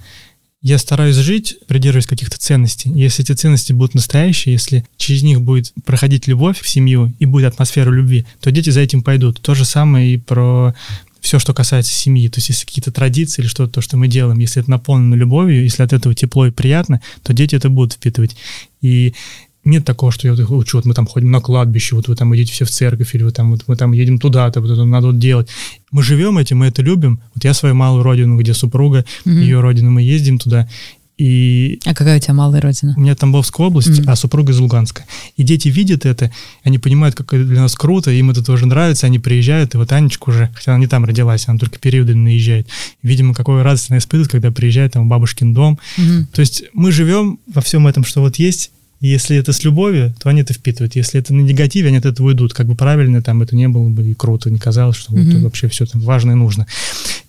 [0.65, 2.89] Я стараюсь жить, придерживаясь каких-то ценностей.
[2.89, 7.53] Если эти ценности будут настоящие, если через них будет проходить любовь в семью и будет
[7.53, 9.39] атмосфера любви, то дети за этим пойдут.
[9.39, 10.73] То же самое и про
[11.21, 12.29] все, что касается семьи.
[12.29, 15.61] То есть, если какие-то традиции или что-то, то, что мы делаем, если это наполнено любовью,
[15.61, 18.35] если от этого тепло и приятно, то дети это будут впитывать.
[18.81, 19.13] И
[19.65, 22.15] нет такого, что я вот их учу, вот мы там ходим на кладбище, вот вы
[22.15, 24.85] там идите все в церковь, или вы там, вот мы там едем туда-то, вот это
[24.85, 25.47] надо вот делать.
[25.91, 27.19] Мы живем этим, мы это любим.
[27.33, 29.39] Вот я свою малую родину, где супруга, Мгм.
[29.41, 30.67] ее родину, мы ездим туда,
[31.17, 32.93] и А какая у тебя малая родина?
[32.97, 34.09] у меня Тамбовская область, Мгм.
[34.09, 35.05] а супруга из Луганска.
[35.37, 36.29] И дети видят это,
[36.63, 39.91] они понимают, как это для нас круто, им это тоже нравится, они приезжают, и вот
[39.93, 42.67] Анечка уже, хотя она не там родилась, она только периодами наезжает.
[43.01, 45.79] Видимо, какую радость она испытывает, когда приезжает там в бабушкин дом.
[45.97, 46.27] Мгм.
[46.33, 48.71] То есть мы живем во всем этом, что вот есть,
[49.05, 50.95] и если это с любовью, то они это впитывают.
[50.95, 52.55] Если это на негативе, они от этого уйдут.
[52.55, 55.43] Как бы правильно там это не было бы и круто, не казалось, что вот Мгм.
[55.43, 56.65] вообще все там важно и нужно.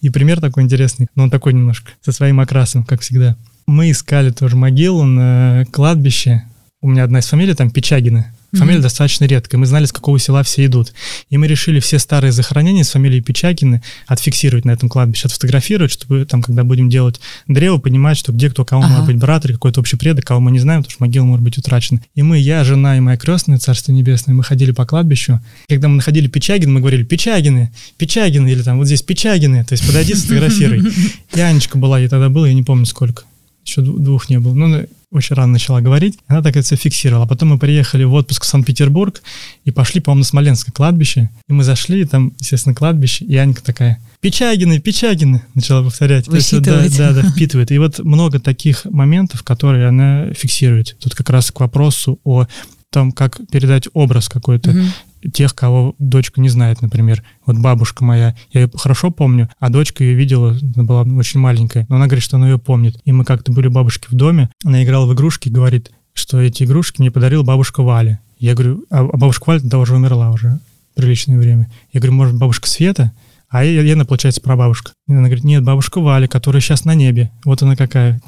[0.00, 3.36] И пример такой интересный, но он такой немножко со своим окрасом, как всегда.
[3.66, 6.44] Мы искали тоже могилу на кладбище.
[6.80, 8.32] У меня одна из фамилий там Печагина.
[8.56, 8.82] Фамилия Мгм.
[8.82, 9.58] достаточно редкая.
[9.58, 10.92] Мы знали, с какого села все идут.
[11.30, 16.24] И мы решили все старые захоронения с фамилией Печагины отфиксировать на этом кладбище, отфотографировать, чтобы
[16.26, 18.90] там, когда будем делать древо, понимать, что где кто, кого Ага.
[18.92, 21.42] может быть брат или какой-то общий предок, кого мы не знаем, потому что могила может
[21.44, 22.00] быть утрачена.
[22.14, 25.40] И мы, я, жена и моя крестная, Царство Небесное, мы ходили по кладбищу.
[25.68, 27.72] Когда мы находили Печагин, мы говорили «Печагины!
[27.98, 30.82] Печагины!» или там «Вот здесь Печагины!» То есть подойди, сфотографируй.
[31.34, 33.24] И Анечка была, ей тогда было, я не помню сколько.
[33.64, 34.54] Еще дву- двух не было.
[34.54, 34.82] Ну, она
[35.16, 36.18] очень рано начала говорить.
[36.26, 37.24] Она так это все фиксировала.
[37.24, 39.22] А потом мы приехали в отпуск в Санкт-Петербург
[39.64, 41.30] и пошли, по-моему, на Смоленское кладбище.
[41.48, 43.24] И мы зашли, и там, естественно, кладбище.
[43.24, 46.26] И Анька такая «Печагины, Печагины!» начала повторять.
[46.26, 47.14] То есть, вот, да, Высчитывать.
[47.14, 47.70] да, да, впитывает.
[47.70, 50.96] И вот много таких моментов, которые она фиксирует.
[51.00, 52.46] Тут как раз к вопросу о
[52.90, 54.92] том, как передать образ какой-то Мгм.
[55.32, 57.22] Тех, кого дочка не знает, например.
[57.44, 61.86] Вот бабушка моя, я ее хорошо помню, а дочка ее видела, она была очень маленькая,
[61.88, 62.98] но она говорит, что она ее помнит.
[63.04, 66.64] И мы как-то были у бабушки в доме, она играла в игрушки говорит, что эти
[66.64, 68.20] игрушки мне подарила бабушка Валя.
[68.38, 70.58] Я говорю, а, а бабушка Валя тогда уже умерла уже
[70.94, 71.70] приличное время.
[71.92, 73.12] Я говорю, может, бабушка Света?
[73.48, 74.92] А я, получается, прабабушка.
[75.06, 77.30] И она говорит, нет, бабушка Валя, которая сейчас на небе.
[77.44, 78.20] Вот она какая.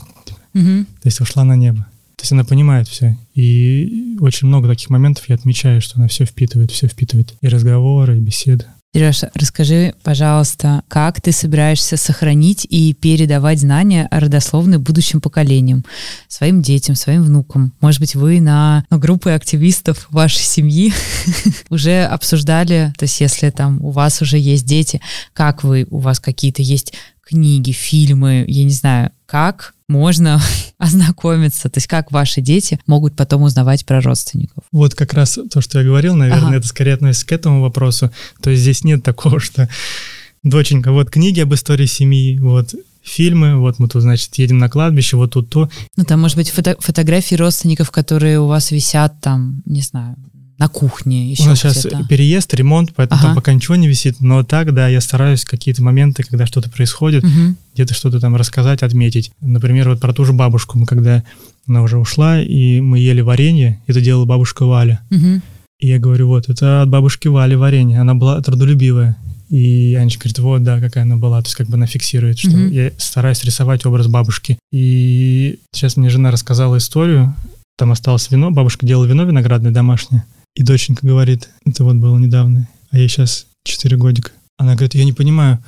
[0.54, 0.84] Мгм.
[0.84, 1.86] То есть ушла на небо.
[2.18, 3.16] То есть она понимает все.
[3.34, 7.34] И очень много таких моментов я отмечаю, что она все впитывает, все впитывает.
[7.40, 8.66] И разговоры, и беседы.
[8.92, 15.84] Сережа, расскажи, пожалуйста, как ты собираешься сохранить и передавать знания о родословной будущим поколениям,
[16.26, 17.74] своим детям, своим внукам?
[17.80, 20.92] Может быть, вы на группы активистов вашей семьи
[21.70, 25.00] уже обсуждали, то есть если там у вас уже есть дети,
[25.34, 26.94] как вы, у вас какие-то есть
[27.28, 30.40] книги, фильмы, я не знаю, как можно
[30.78, 34.64] ознакомиться, то есть как ваши дети могут потом узнавать про родственников.
[34.72, 36.56] Вот как раз то, что я говорил, наверное, ага.
[36.56, 38.10] это скорее относится к этому вопросу.
[38.40, 39.68] То есть здесь нет такого, что
[40.42, 45.16] доченька, вот книги об истории семьи, вот фильмы, вот мы тут, значит, едем на кладбище,
[45.16, 45.68] вот тут то.
[45.96, 50.16] Ну, там, может быть, фото фотографии родственников, которые у вас висят там, не знаю,
[50.58, 53.28] на кухне еще У нас сейчас переезд, ремонт, поэтому ага.
[53.28, 57.24] там пока ничего не висит, но так, да, я стараюсь какие-то моменты, когда что-то происходит,
[57.24, 57.54] угу.
[57.74, 59.30] где-то что-то там рассказать, отметить.
[59.40, 61.22] Например, вот про ту же бабушку, мы когда
[61.66, 65.00] она уже ушла, и мы ели варенье, это делала бабушка Валя.
[65.10, 65.40] Угу.
[65.80, 69.16] И я говорю, вот, это от бабушки Вали варенье, она была трудолюбивая.
[69.48, 71.40] И Анечка говорит, вот, да, какая она была.
[71.40, 74.58] То есть как бы она фиксирует, что mm я стараюсь рисовать образ бабушки.
[74.72, 77.34] И сейчас мне жена рассказала историю,
[77.78, 80.24] там осталось вино, бабушка делала вино виноградное домашнее.
[80.58, 84.32] И доченька говорит, это вот было недавно, а ей сейчас 4 годика.
[84.56, 85.62] Она говорит, я не понимаю,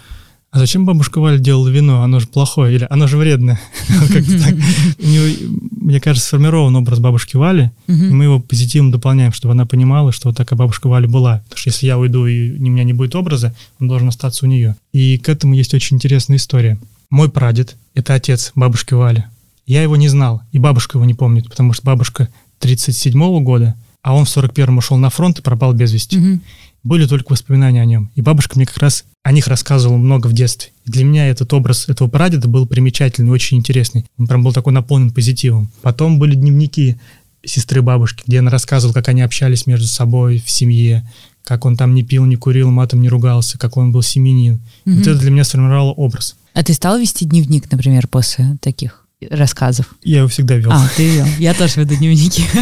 [0.50, 2.02] а зачем бабушка Валя делала вино?
[2.02, 3.60] Оно же плохое или оно же вредное?
[4.98, 10.30] Мне кажется, сформирован образ бабушки Вали, и мы его позитивно дополняем, чтобы она понимала, что
[10.30, 11.44] вот такая бабушка Валя была.
[11.44, 14.48] Потому что если я уйду и у меня не будет образа, он должен остаться у
[14.48, 14.74] нее.
[14.92, 16.80] И к этому есть очень интересная история.
[17.10, 19.22] Мой прадед— это отец бабушки Вали.
[19.66, 22.28] Я его не знал, и бабушка его не помнит, потому что бабушка
[22.60, 26.18] 37-го года— а он в 41-м ушел на фронт и пропал без вести.
[26.18, 26.40] Угу.
[26.82, 28.10] Были только воспоминания о нем.
[28.14, 30.70] И бабушка мне как раз о них рассказывала много в детстве.
[30.86, 34.06] И для меня этот образ этого прадеда был примечательный, очень интересный.
[34.18, 35.70] Он прям был такой наполнен позитивом.
[35.82, 36.98] Потом были дневники
[37.44, 41.08] сестры бабушки, где она рассказывала, как они общались между собой в семье,
[41.44, 44.60] как он там не пил, не курил, матом не ругался, как он был семенин.
[44.86, 44.94] Угу.
[44.94, 46.36] Вот это для меня сформировало образ.
[46.54, 49.94] А ты стал вести дневник, например, после таких рассказов?
[50.02, 50.72] Я его всегда вел.
[50.72, 51.26] А, ты вел.
[51.38, 52.44] Я тоже веду дневники.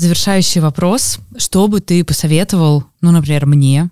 [0.00, 1.18] Завершающий вопрос.
[1.36, 3.90] Что бы ты посоветовал, ну, например, мне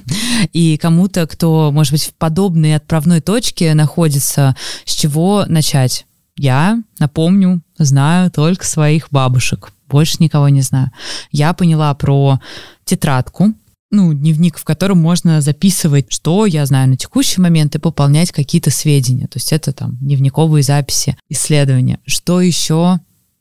[0.54, 4.56] и кому-то, кто, может быть, в подобной отправной точке находится,
[4.86, 6.06] с чего начать?
[6.34, 9.70] Я, напомню, знаю только своих бабушек.
[9.86, 10.92] Больше никого не знаю.
[11.30, 12.40] Я поняла про
[12.86, 13.52] тетрадку,
[13.90, 18.70] ну, дневник, в котором можно записывать, что я знаю на текущий момент, и пополнять какие-то
[18.70, 19.26] сведения.
[19.26, 21.98] То есть это там дневниковые записи, исследования.
[22.06, 23.00] Что еще?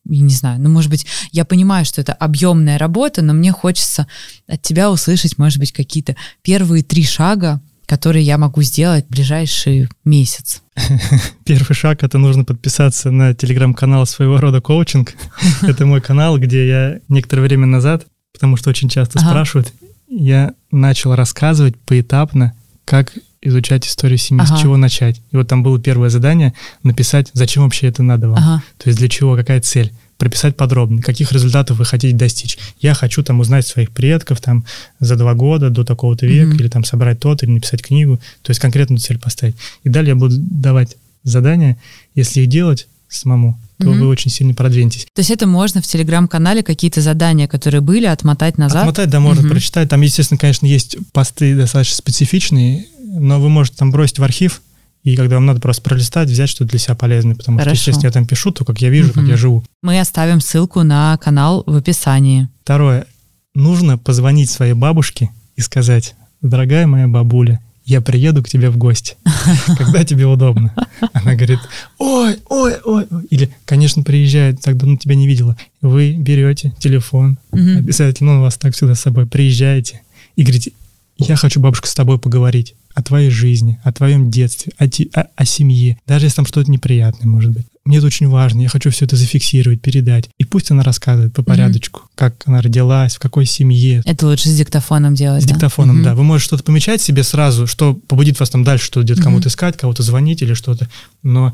[0.10, 4.08] Я не знаю, ну, может быть, я понимаю, что это объемная работа, но мне хочется
[4.48, 9.90] от тебя услышать, может быть, какие-то первые три шага, которые я могу сделать в ближайший
[10.06, 10.62] месяц.
[11.46, 15.16] Первый шаг— это нужно подписаться на телеграм-канал своего рода коучинг.
[15.64, 19.74] Это мой канал, где я некоторое время назад, потому что очень часто спрашивают,
[20.08, 22.54] я начал рассказывать поэтапно,
[22.86, 24.58] как изучать историю семьи, ага.
[24.58, 25.22] с чего начать.
[25.32, 28.38] И вот там было первое задание написать, зачем вообще это надо вам.
[28.38, 28.64] Ага.
[28.78, 29.92] То есть для чего, какая цель.
[30.18, 32.58] Прописать подробно, каких результатов вы хотите достичь.
[32.82, 34.66] Я хочу там узнать своих предков там
[35.00, 36.60] за два года до такого-то века, mm-hmm.
[36.60, 38.18] или там собрать тот, или написать книгу.
[38.42, 39.56] То есть конкретную цель поставить.
[39.86, 41.78] И далее я буду давать задания,
[42.16, 43.98] если их делать самому, то mm-hmm.
[43.98, 45.08] вы очень сильно продвинетесь.
[45.14, 48.82] То есть это можно в телеграм-канале какие-то задания, которые были, отмотать назад?
[48.82, 49.50] Отмотать, да, можно mm-hmm.
[49.50, 49.88] прочитать.
[49.88, 54.62] Там, естественно, конечно, есть посты достаточно специфичные, но вы можете там бросить в архив,
[55.04, 57.76] и когда вам надо просто пролистать, взять что-то для себя полезное, потому Хорошо.
[57.76, 59.22] что, естественно, я там пишу то, как я вижу, угу.
[59.22, 59.64] как я живу.
[59.82, 62.50] Мы оставим ссылку на канал в описании.
[62.64, 63.08] Второе.
[63.56, 69.16] Нужно позвонить своей бабушке и сказать, дорогая моя бабуля, я приеду к тебе в гости,
[69.78, 70.76] когда тебе удобно.
[71.14, 71.60] Она говорит,
[71.98, 75.58] ой, ой, ой, или, конечно, приезжает, так давно тебя не видела.
[75.82, 80.02] Вы берете телефон, обязательно, он у вас так всегда с собой, приезжаете
[80.36, 80.74] и говорите,
[81.18, 85.28] я хочу, бабушка, с тобой поговорить о твоей жизни, о твоем детстве, о, те, о,
[85.36, 87.66] о семье, даже если там что-то неприятное может быть.
[87.86, 90.30] Мне это очень важно, я хочу все это зафиксировать, передать.
[90.38, 92.12] И пусть она рассказывает по порядочку, mm-hmm.
[92.16, 94.04] как она родилась, в какой семье.
[94.06, 95.54] Это лучше с диктофоном делать, С да?
[95.54, 96.04] диктофоном, mm-hmm.
[96.04, 96.16] да.
[96.16, 99.24] Вы можете что-то помечать себе сразу, что побудит вас там дальше что-то где-то mm-hmm.
[99.24, 100.88] кому-то искать, кого-то звонить или что-то.
[101.24, 101.54] Но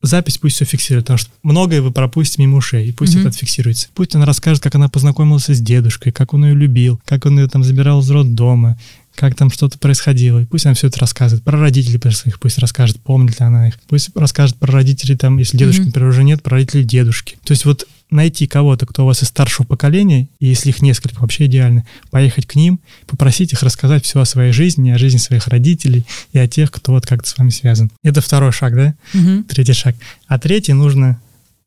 [0.00, 3.20] запись пусть все фиксирует, потому что многое вы пропустите мимо ушей, и пусть mm-hmm.
[3.20, 3.88] это отфиксируется.
[3.94, 7.48] Пусть она расскажет, как она познакомилась с дедушкой, как он ее любил, как он ее
[7.48, 8.78] там забирал из роддома,
[9.18, 10.38] как там что-то происходило.
[10.38, 11.42] И пусть она все это рассказывает.
[11.42, 13.74] Про родителей своих пусть расскажет, помнит ли она их.
[13.88, 15.86] Пусть расскажет про родителей, там, если дедушки, mm-hmm.
[15.86, 17.36] например, уже нет, про родителей дедушки.
[17.42, 21.20] То есть вот найти кого-то, кто у вас из старшего поколения, и если их несколько,
[21.20, 25.48] вообще идеально, поехать к ним, попросить их рассказать все о своей жизни, о жизни своих
[25.48, 27.90] родителей и о тех, кто вот как-то с вами связан.
[28.04, 28.94] Это второй шаг, да?
[29.14, 29.44] Угу.
[29.48, 29.96] Третий шаг.
[30.28, 31.20] А третий нужно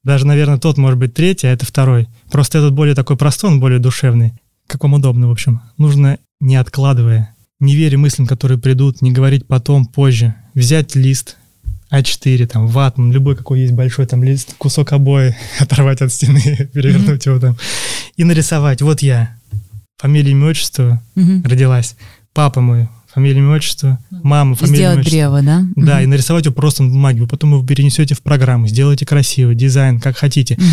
[0.04, 2.08] Даже, наверное, тот может быть третий, а это второй.
[2.32, 4.34] Просто этот более такой простой, он более душевный.
[4.68, 5.62] Как вам удобно, в общем.
[5.78, 10.34] Нужно, не откладывая, не веря мыслям, которые придут, не говорить потом, позже.
[10.54, 11.38] Взять лист,
[11.92, 17.26] а4, там, ватман, любой какой есть большой там лист, кусок обои, оторвать от стены, перевернуть
[17.26, 17.56] его там,
[18.18, 18.82] и нарисовать.
[18.82, 19.38] Вот я,
[19.98, 21.96] фамилия, имя, отчество, родилась,
[22.34, 25.64] папа мой, фамилия, имя, отчество, мама, фамилия, Сделать имя, древо, да?
[25.76, 26.04] Да, угу.
[26.04, 27.22] и нарисовать его просто на бумаге.
[27.22, 30.56] Вы потом его перенесете в программу, сделайте красиво, дизайн, как хотите.
[30.56, 30.64] Угу.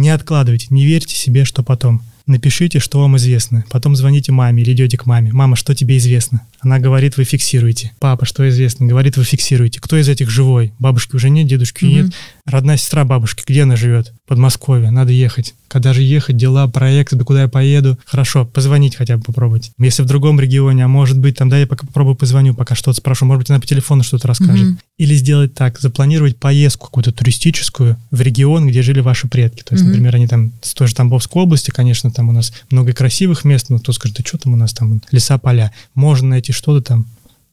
[0.00, 2.02] Не откладывайте, не верьте себе, что потом.
[2.26, 3.64] Напишите, что вам известно.
[3.70, 5.32] Потом звоните маме или идете к маме.
[5.32, 6.46] Мама, что тебе известно?
[6.62, 7.92] Она говорит, вы фиксируете.
[7.98, 8.86] Папа, что известно?
[8.86, 9.80] Говорит, вы фиксируете.
[9.80, 10.72] Кто из этих живой?
[10.78, 12.02] Бабушки уже нет, дедушки mm-hmm.
[12.02, 12.12] нет.
[12.46, 14.12] Родная сестра бабушки, где она живет?
[14.28, 15.54] Подмосковье, надо ехать.
[15.66, 17.98] Когда же ехать, дела, проекты, да куда я поеду?
[18.04, 19.72] Хорошо, позвонить хотя бы попробовать.
[19.78, 22.98] Если в другом регионе, а может быть, там, да, я пока попробую позвоню, пока что-то
[22.98, 24.68] спрошу, может быть, она по телефону что-то расскажет.
[24.68, 24.78] Mm-hmm.
[24.98, 29.62] Или сделать так, запланировать поездку какую-то туристическую в регион, где жили ваши предки.
[29.62, 29.88] То есть, mm-hmm.
[29.88, 33.70] например, они там с той же Тамбовской области, конечно, там у нас много красивых мест,
[33.70, 35.72] но кто скажет, да что там у нас там леса, поля.
[35.94, 37.06] Можно найти что-то там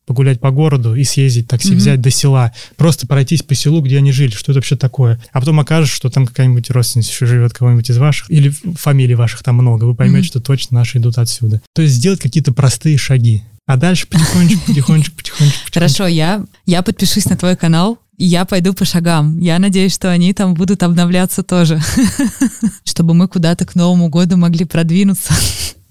[0.10, 1.76] погулять по городу и съездить, такси mm-hmm.
[1.76, 5.22] взять до села, просто пройтись по селу, где они жили, что это вообще такое.
[5.32, 9.44] А потом окажется, что там какая-нибудь родственница еще живет, кого-нибудь из ваших, или фамилий ваших
[9.44, 10.32] там много, вы поймете, mm-hmm.
[10.32, 11.62] что точно наши идут отсюда.
[11.76, 13.44] То есть сделать какие-то простые шаги.
[13.68, 15.70] А дальше потихонечку, потихонечку, потихонечку.
[15.72, 19.38] Хорошо, я, я подпишусь на твой канал, и я пойду по шагам.
[19.38, 21.80] Я надеюсь, что они там будут обновляться тоже,
[22.84, 25.36] чтобы мы куда-то к Новому году могли продвинуться.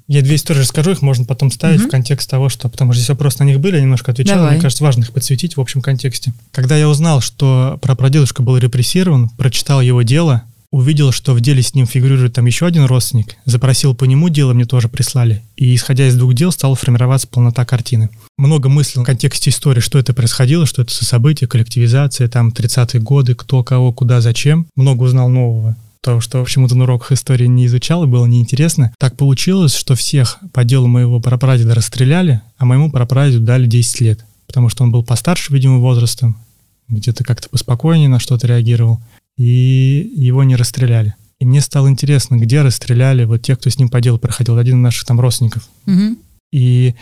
[0.09, 1.89] Я две истории расскажу, их можно потом ставить угу.
[1.89, 2.71] в контекст того, что...
[2.71, 4.53] Потому что здесь вопросы на них были, я немножко отвечал, Давай.
[4.53, 6.33] мне кажется, важно их подсветить в общем контексте.
[6.51, 11.75] Когда я узнал, что прапрадедушка был репрессирован, прочитал его дело, увидел, что в деле с
[11.75, 15.43] ним фигурирует там еще один родственник, запросил по нему дело, мне тоже прислали.
[15.57, 18.09] И исходя из двух дел, стала формироваться полнота картины.
[18.39, 23.01] Много мыслей в контексте истории, что это происходило, что это за события, коллективизация, там 30-е
[23.01, 24.67] годы, кто, кого, куда, зачем.
[24.75, 28.93] Много узнал нового то, что почему-то на уроках истории не изучал и было неинтересно.
[28.99, 34.25] Так получилось, что всех по делу моего прапрадеда расстреляли, а моему прапрадеду дали 10 лет,
[34.47, 36.37] потому что он был постарше, видимо, возрастом,
[36.89, 39.01] где-то как-то поспокойнее на что-то реагировал,
[39.37, 41.15] и его не расстреляли.
[41.39, 44.79] И мне стало интересно, где расстреляли вот тех, кто с ним по делу проходил, один
[44.79, 45.69] из наших там родственников.
[45.87, 46.17] Угу.
[46.53, 46.95] И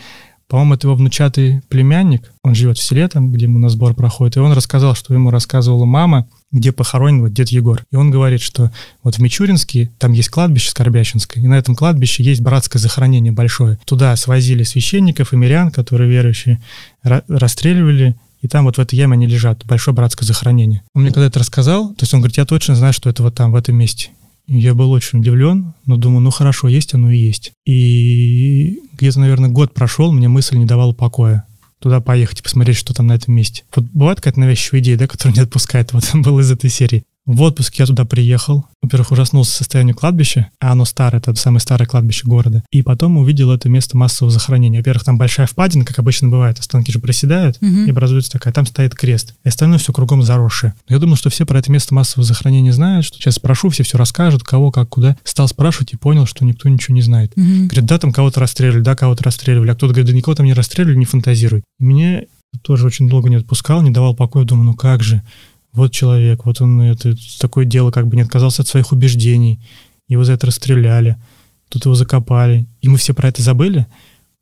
[0.47, 4.37] по-моему, это его внучатый племянник, он живет в селе там, где ему на сбор проходит,
[4.37, 7.83] и он рассказал, что ему рассказывала мама, где похоронен вот дед Егор.
[7.91, 8.71] И он говорит, что
[9.03, 13.77] вот в Мичуринске там есть кладбище Скорбящинское, и на этом кладбище есть братское захоронение большое.
[13.85, 16.61] Туда свозили священников и мирян, которые верующие,
[17.03, 20.83] расстреливали, и там вот в этой яме они лежат, большое братское захоронение.
[20.93, 23.35] Он мне когда это рассказал, то есть он говорит, я точно знаю, что это вот
[23.35, 24.11] там, в этом месте.
[24.47, 27.51] Я был очень удивлен, но думаю, ну хорошо, есть оно и есть.
[27.65, 31.46] И где-то, наверное, год прошел, мне мысль не давала покоя
[31.79, 33.63] туда поехать и посмотреть, что там на этом месте.
[33.75, 35.93] Вот бывает какая-то навязчивая идея, да, которая не отпускает.
[35.93, 37.03] Вот был из этой серии.
[37.27, 38.65] В отпуск я туда приехал.
[38.81, 42.63] Во-первых, ужаснулся состоянию кладбища, а оно старое, это самое старое кладбище города.
[42.71, 44.79] И потом увидел это место массового захоронения.
[44.79, 47.67] Во-первых, там большая впадина, как обычно бывает, останки же проседают, угу.
[47.67, 49.35] и образуется такая, там стоит крест.
[49.43, 50.73] И остальное все кругом заросшее.
[50.87, 53.97] Я думал, что все про это место массового захоронения знают, что сейчас спрошу, все все
[53.97, 55.17] расскажут, кого, как, куда.
[55.25, 57.33] Стал спрашивать и понял, что никто ничего не знает.
[57.35, 57.65] Угу.
[57.65, 59.71] Говорят, да, там кого-то расстреливали, да, кого-то расстреливали.
[59.71, 61.63] А кто-то говорит, да никого там не расстреливали, не фантазируй.
[61.77, 62.27] И мне
[62.61, 64.45] тоже очень долго не отпускал, не давал покоя.
[64.45, 65.21] Думаю, ну как же,
[65.77, 69.59] вот человек, вот он это такое дело, как бы не отказался от своих убеждений,
[70.07, 71.17] его за это расстреляли,
[71.69, 73.87] тут его закопали, и мы все про это забыли.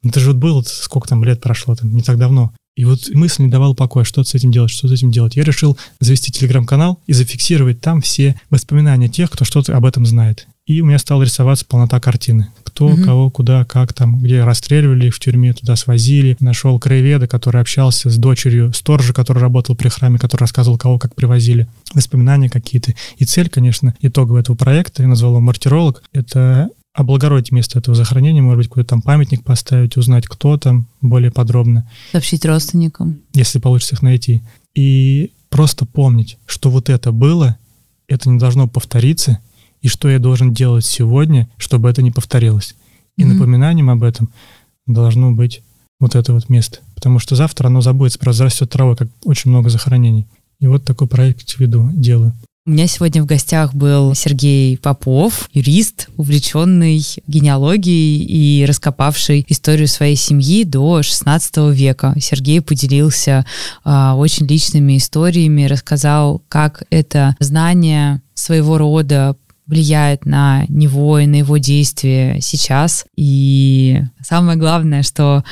[0.03, 2.53] Это же вот было, сколько там лет прошло, там, не так давно.
[2.75, 5.35] И вот мысль не давала покоя, что с этим делать, что с этим делать.
[5.35, 10.47] Я решил завести телеграм-канал и зафиксировать там все воспоминания тех, кто что-то об этом знает.
[10.65, 13.03] И у меня стала рисоваться полнота картины кто, угу.
[13.03, 16.35] кого, куда, как там, где расстреливали в тюрьме, туда свозили.
[16.41, 21.15] Нашел краеведа, который общался с дочерью сторожа, который работал при храме, который рассказывал, кого как
[21.15, 21.69] привозили.
[21.93, 22.93] Воспоминания какие-то.
[23.17, 28.41] И цель, конечно, итогового этого проекта, я назвал его «Мартиролог», это облагородить место этого захоронения,
[28.41, 31.89] может быть, какой-то там памятник поставить, узнать, кто там более подробно.
[32.11, 33.21] Сообщить родственникам.
[33.33, 34.41] Если получится их найти.
[34.73, 37.57] И просто помнить, что вот это было,
[38.09, 39.39] это не должно повториться,
[39.85, 42.73] и что я должен делать сегодня, чтобы это не повторилось.
[43.17, 43.25] И mm-hmm.
[43.27, 44.31] напоминанием об этом
[44.87, 45.61] должно быть
[45.99, 46.79] вот это вот место.
[46.95, 50.25] Потому что завтра оно забудется, просто зарастет травой, как очень много захоронений.
[50.59, 52.33] И вот такой проект веду, делаю.
[52.65, 60.15] У меня сегодня в гостях был Сергей Попов, юрист, увлеченный генеалогией и раскопавший историю своей
[60.15, 62.15] семьи до XVI века.
[62.19, 63.45] Сергей поделился
[63.83, 69.35] э, очень личными историями, рассказал, как это знание своего рода
[69.67, 73.05] влияет на него и на его действия сейчас.
[73.15, 75.43] И самое главное, что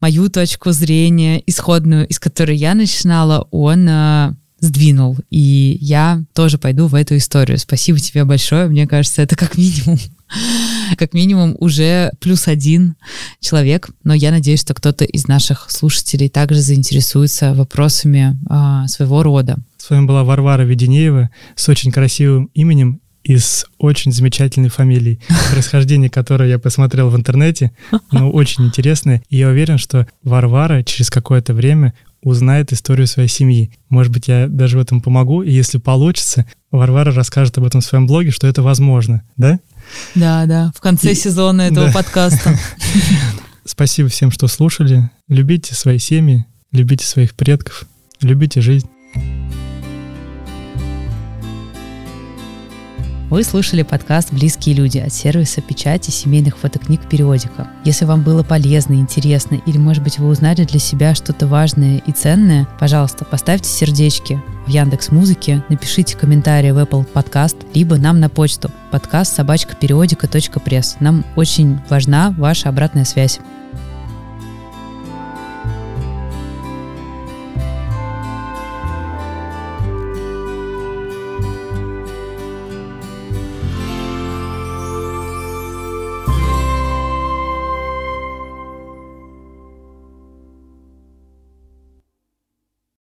[0.00, 5.16] мою точку зрения, исходную, из которой я начинала, он э, сдвинул.
[5.30, 7.58] И я тоже пойду в эту историю.
[7.58, 8.68] Спасибо тебе большое.
[8.68, 9.98] Мне кажется, это как минимум
[10.98, 12.96] как минимум уже плюс один
[13.40, 19.58] человек, но я надеюсь, что кто-то из наших слушателей также заинтересуется вопросами а, своего рода.
[19.78, 25.20] С вами была Варвара Веденеева с очень красивым именем и с очень замечательной фамилией,
[25.52, 27.72] происхождение которой я посмотрел в интернете,
[28.10, 29.22] но очень интересное.
[29.28, 33.70] И я уверен, что Варвара через какое-то время узнает историю своей семьи.
[33.90, 37.84] Может быть, я даже в этом помогу, и если получится, Варвара расскажет об этом в
[37.84, 39.60] своем блоге, что это возможно, да?
[40.14, 41.14] Да, да, в конце и...
[41.14, 41.92] сезона этого да.
[41.92, 42.58] подкаста.
[43.66, 45.10] Спасибо всем, что слушали.
[45.28, 47.84] Любите свои семьи, любите своих предков,
[48.22, 48.88] любите жизнь.
[53.30, 57.68] Вы слушали подкаст «Близкие люди» от сервиса печати семейных фотокниг «Периодика».
[57.84, 62.12] Если вам было полезно, интересно или, может быть, вы узнали для себя что-то важное и
[62.12, 68.30] ценное, пожалуйста, поставьте сердечки в Яндекс Музыке, напишите комментарий в Apple Podcast, либо нам на
[68.30, 69.76] почту подкаст собачка.
[71.00, 73.40] Нам очень важна ваша обратная связь.